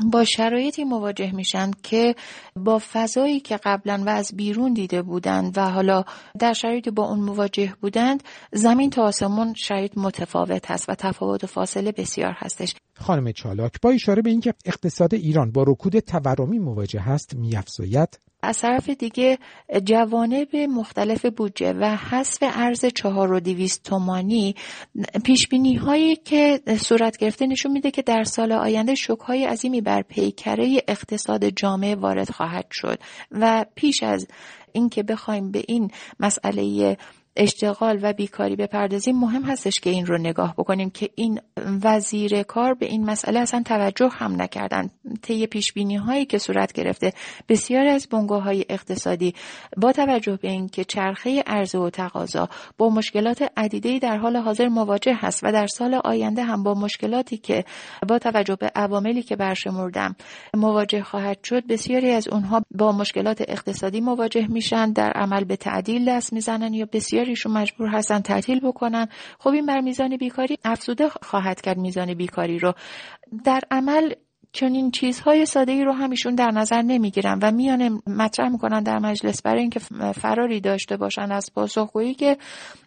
با 0.06 0.24
شرایطی 0.24 0.84
مواجه 0.84 1.32
میشن 1.36 1.72
که 1.84 2.16
با 2.56 2.82
فضایی 2.94 3.40
که 3.40 3.58
قبلا 3.58 4.04
و 4.06 4.10
از 4.10 4.32
بیرون 4.36 4.74
دیده 4.74 5.02
بودند 5.02 5.58
و 5.58 5.70
حالا 5.70 6.04
در 6.40 6.54
شرایطی 6.54 6.92
با 6.92 7.04
اون 7.04 7.20
مواجه 7.20 7.74
بودند 7.82 8.24
زمین 8.54 8.90
تا 8.90 9.04
آسمون 9.04 9.54
شرایط 9.54 9.98
متفاوت 9.98 10.72
هست 10.72 10.90
و 10.90 10.96
تفاوت 10.96 11.44
و 11.44 11.48
فاصله 11.48 11.92
بسیار 11.92 12.34
هستش. 12.38 12.76
خانم 12.96 13.32
چالاک 13.32 13.82
با 13.82 13.90
اشاره 13.90 14.22
به 14.22 14.30
اینکه 14.30 14.54
اقتصاد 14.66 15.14
ایران 15.14 15.52
با 15.52 15.64
رکود 15.64 16.00
تورمی 16.00 16.60
مواجه 16.60 17.00
هست 17.00 17.36
میافزاید 17.36 18.20
از 18.42 18.60
طرف 18.60 18.90
دیگه 18.90 19.38
جوانب 19.84 20.56
مختلف 20.56 21.26
بودجه 21.26 21.74
و 21.74 21.96
حذف 21.96 22.38
ارز 22.42 22.86
چهار 22.86 23.34
و 23.34 23.40
دیویست 23.40 23.84
تومانی 23.84 24.56
پیش 25.24 25.48
هایی 25.82 26.16
که 26.16 26.62
صورت 26.80 27.18
گرفته 27.18 27.48
نشون 27.48 27.72
میده 27.72 27.92
که 27.92 28.02
در 28.02 28.24
سال 28.24 28.52
آینده 28.52 28.96
شک 28.96 29.20
های 29.20 29.46
عظیمی 29.46 29.82
بر 29.82 30.02
پیکره 30.02 30.84
اقتصاد 30.88 31.50
جامعه 31.50 31.96
وارد 31.96 32.30
خواهد 32.30 32.66
شد. 32.72 33.00
و 33.32 33.66
پیش 33.76 34.04
از 34.04 34.28
اینکه 34.72 35.04
بخوایم 35.04 35.52
به 35.52 35.64
این 35.68 35.92
مسئله 36.20 36.98
اشتغال 37.36 38.00
و 38.02 38.14
بیکاری 38.14 38.56
بپردازیم 38.56 39.20
مهم 39.20 39.44
هستش 39.44 39.80
که 39.80 39.90
این 39.90 40.06
رو 40.06 40.18
نگاه 40.18 40.54
بکنیم 40.58 40.90
که 40.90 41.10
این 41.16 41.40
وزیر 41.84 42.44
کار 42.44 42.74
به 42.74 42.86
این 42.86 43.06
مسئله 43.06 43.40
اصلا 43.40 43.64
توجه 43.66 44.10
هم 44.12 44.42
نکردن. 44.42 44.90
طی 45.22 45.48
پیش 45.48 45.74
بینی 45.74 45.96
هایی 45.96 46.26
که 46.26 46.38
صورت 46.38 46.74
گرفته 46.74 47.14
بسیار 47.50 47.88
از 47.88 48.08
بنگاه 48.08 48.44
های 48.44 48.66
اقتصادی 48.70 49.34
با 49.78 49.92
توجه 49.92 50.40
به 50.42 50.52
اینکه 50.52 50.84
چرخه 50.84 51.44
عرضه 51.48 51.78
و 51.78 51.90
تقاضا 51.90 52.50
با 52.78 52.90
مشکلات 52.90 53.52
عدیده 53.58 54.00
در 54.00 54.18
حال 54.18 54.38
حاضر 54.38 54.68
مواجه 54.68 55.16
هست 55.16 55.44
و 55.44 55.52
در 55.52 55.68
سال 55.68 55.94
آینده 55.94 56.44
هم 56.44 56.64
با 56.64 56.74
مشکلاتی 56.74 57.38
که 57.38 57.66
با 58.08 58.20
توجه 58.20 58.56
به 58.56 58.72
عواملی 58.76 59.24
که 59.24 59.36
برشمردم 59.36 60.16
مواجه 60.54 61.04
خواهد 61.04 61.44
شد 61.44 61.68
بسیاری 61.68 62.12
از 62.12 62.28
اونها 62.28 62.62
با 62.72 62.92
مشکلات 62.92 63.42
اقتصادی 63.48 64.02
مواجه 64.02 64.48
میشن 64.48 64.92
در 64.92 65.12
عمل 65.12 65.44
به 65.44 65.56
تعدیل 65.56 66.06
دست 66.06 66.34
می‌زنن 66.34 66.74
یا 66.74 66.88
بسیاری 66.94 67.29
بسیاریشون 67.30 67.52
مجبور 67.52 67.88
هستن 67.88 68.20
تعطیل 68.20 68.60
بکنن. 68.60 69.08
خب 69.40 69.50
این 69.50 69.66
بر 69.66 69.82
میزان 69.82 70.18
بیکاری 70.18 70.58
افزوده 70.64 71.10
خواهد 71.10 71.62
کرد 71.62 71.78
میزان 71.78 72.14
بیکاری 72.14 72.60
رو. 72.60 72.74
در 73.46 73.62
عمل 73.72 74.14
چنین 74.52 74.92
چیزهای 74.92 75.46
ساده 75.46 75.72
ای 75.72 75.84
رو 75.84 75.92
همیشون 75.92 76.36
در 76.36 76.52
نظر 76.52 76.82
نمی‌گیرن 76.82 77.40
و 77.42 77.52
میان 77.52 78.02
مطرح 78.08 78.50
می‌کنن 78.50 78.84
در 78.84 79.00
مجلس 79.00 79.42
برای 79.42 79.62
اینکه 79.62 79.80
فراری 80.16 80.62
داشته 80.62 80.98
باشن 80.98 81.32
از 81.32 81.52
پاسخگویی 81.56 82.14
که 82.14 82.38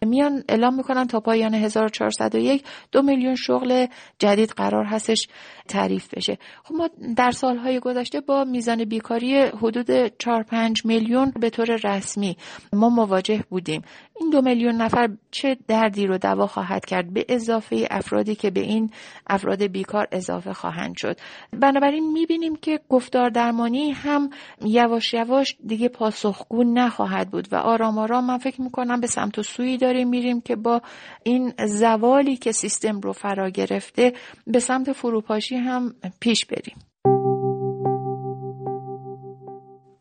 میان 0.01 0.43
اعلام 0.49 0.75
می‌کنن 0.75 1.07
تا 1.07 1.19
پایان 1.19 1.53
1401 1.53 2.63
دو 2.91 3.01
میلیون 3.01 3.35
شغل 3.35 3.85
جدید 4.19 4.49
قرار 4.49 4.85
هستش 4.85 5.27
تعریف 5.67 6.13
بشه. 6.13 6.37
خب 6.63 6.75
ما 6.75 6.89
در 7.15 7.31
سالهای 7.31 7.79
گذشته 7.79 8.21
با 8.21 8.43
میزان 8.43 8.85
بیکاری 8.85 9.41
حدود 9.41 10.17
4 10.17 10.43
5 10.43 10.85
میلیون 10.85 11.33
به 11.39 11.49
طور 11.49 11.79
رسمی 11.83 12.37
ما 12.73 12.89
مواجه 12.89 13.43
بودیم. 13.49 13.81
این 14.19 14.29
دو 14.29 14.41
میلیون 14.41 14.75
نفر 14.75 15.09
چه 15.31 15.57
دردی 15.67 16.07
رو 16.07 16.17
دوا 16.17 16.47
خواهد 16.47 16.85
کرد؟ 16.85 17.13
به 17.13 17.25
اضافه 17.29 17.87
افرادی 17.91 18.35
که 18.35 18.49
به 18.49 18.59
این 18.59 18.91
افراد 19.27 19.63
بیکار 19.63 20.07
اضافه 20.11 20.53
خواهند 20.53 20.97
شد. 20.97 21.17
بنابراین 21.51 22.11
می‌بینیم 22.11 22.55
که 22.55 22.79
گفتار 22.89 23.29
درمانی 23.29 23.91
هم 23.91 24.29
یواش 24.65 25.13
یواش 25.13 25.57
دیگه 25.67 25.89
پاسخگو 25.89 26.63
نخواهد 26.63 27.31
بود 27.31 27.47
و 27.53 27.55
آرام 27.55 27.97
آرام 27.97 28.25
من 28.25 28.37
فکر 28.37 28.61
می‌کنم 28.61 29.01
به 29.01 29.07
سمت 29.07 29.39
و 29.39 29.43
سوی 29.43 29.77
داریم 29.77 30.09
میریم 30.09 30.41
که 30.41 30.55
با 30.55 30.81
این 31.23 31.53
زوالی 31.65 32.37
که 32.37 32.51
سیستم 32.51 32.99
رو 32.99 33.13
فرا 33.13 33.49
گرفته 33.49 34.13
به 34.47 34.59
سمت 34.59 34.91
فروپاشی 34.91 35.55
هم 35.55 35.95
پیش 36.19 36.45
بریم. 36.45 36.92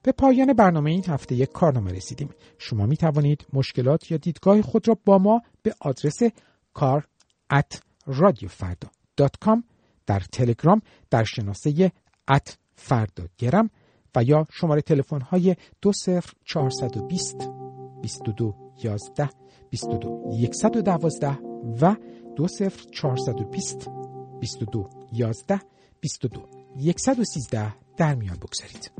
به 0.02 0.12
پایان 0.12 0.52
برنامه 0.52 0.90
این 0.90 1.04
هفته 1.04 1.34
یک 1.34 1.52
کارنامه 1.52 1.92
رسیدیم. 1.92 2.30
شما 2.58 2.86
می 2.86 2.96
توانید 2.96 3.46
مشکلات 3.52 4.10
یا 4.10 4.16
دیدگاه 4.16 4.62
خود 4.62 4.88
را 4.88 4.98
با 5.04 5.18
ما 5.18 5.42
به 5.62 5.74
آدرس 5.80 6.18
کار 6.74 7.06
at 7.52 7.78
در 10.06 10.20
تلگرام 10.20 10.82
در 11.10 11.24
شناسه 11.24 11.92
ات 12.28 12.58
فرداگرم 12.74 13.70
و 14.16 14.22
یا 14.22 14.46
شماره 14.52 14.82
تلفن 14.82 15.20
های 15.20 15.56
20420 15.82 17.36
22 18.02 18.72
11 18.84 19.30
22 19.70 20.50
112 20.52 21.38
و 21.80 21.96
20420 22.36 23.88
22 24.40 24.90
11 25.12 25.60
22 26.00 26.48
113 26.96 27.74
در 27.96 28.14
میان 28.14 28.36
بگذارید. 28.36 28.90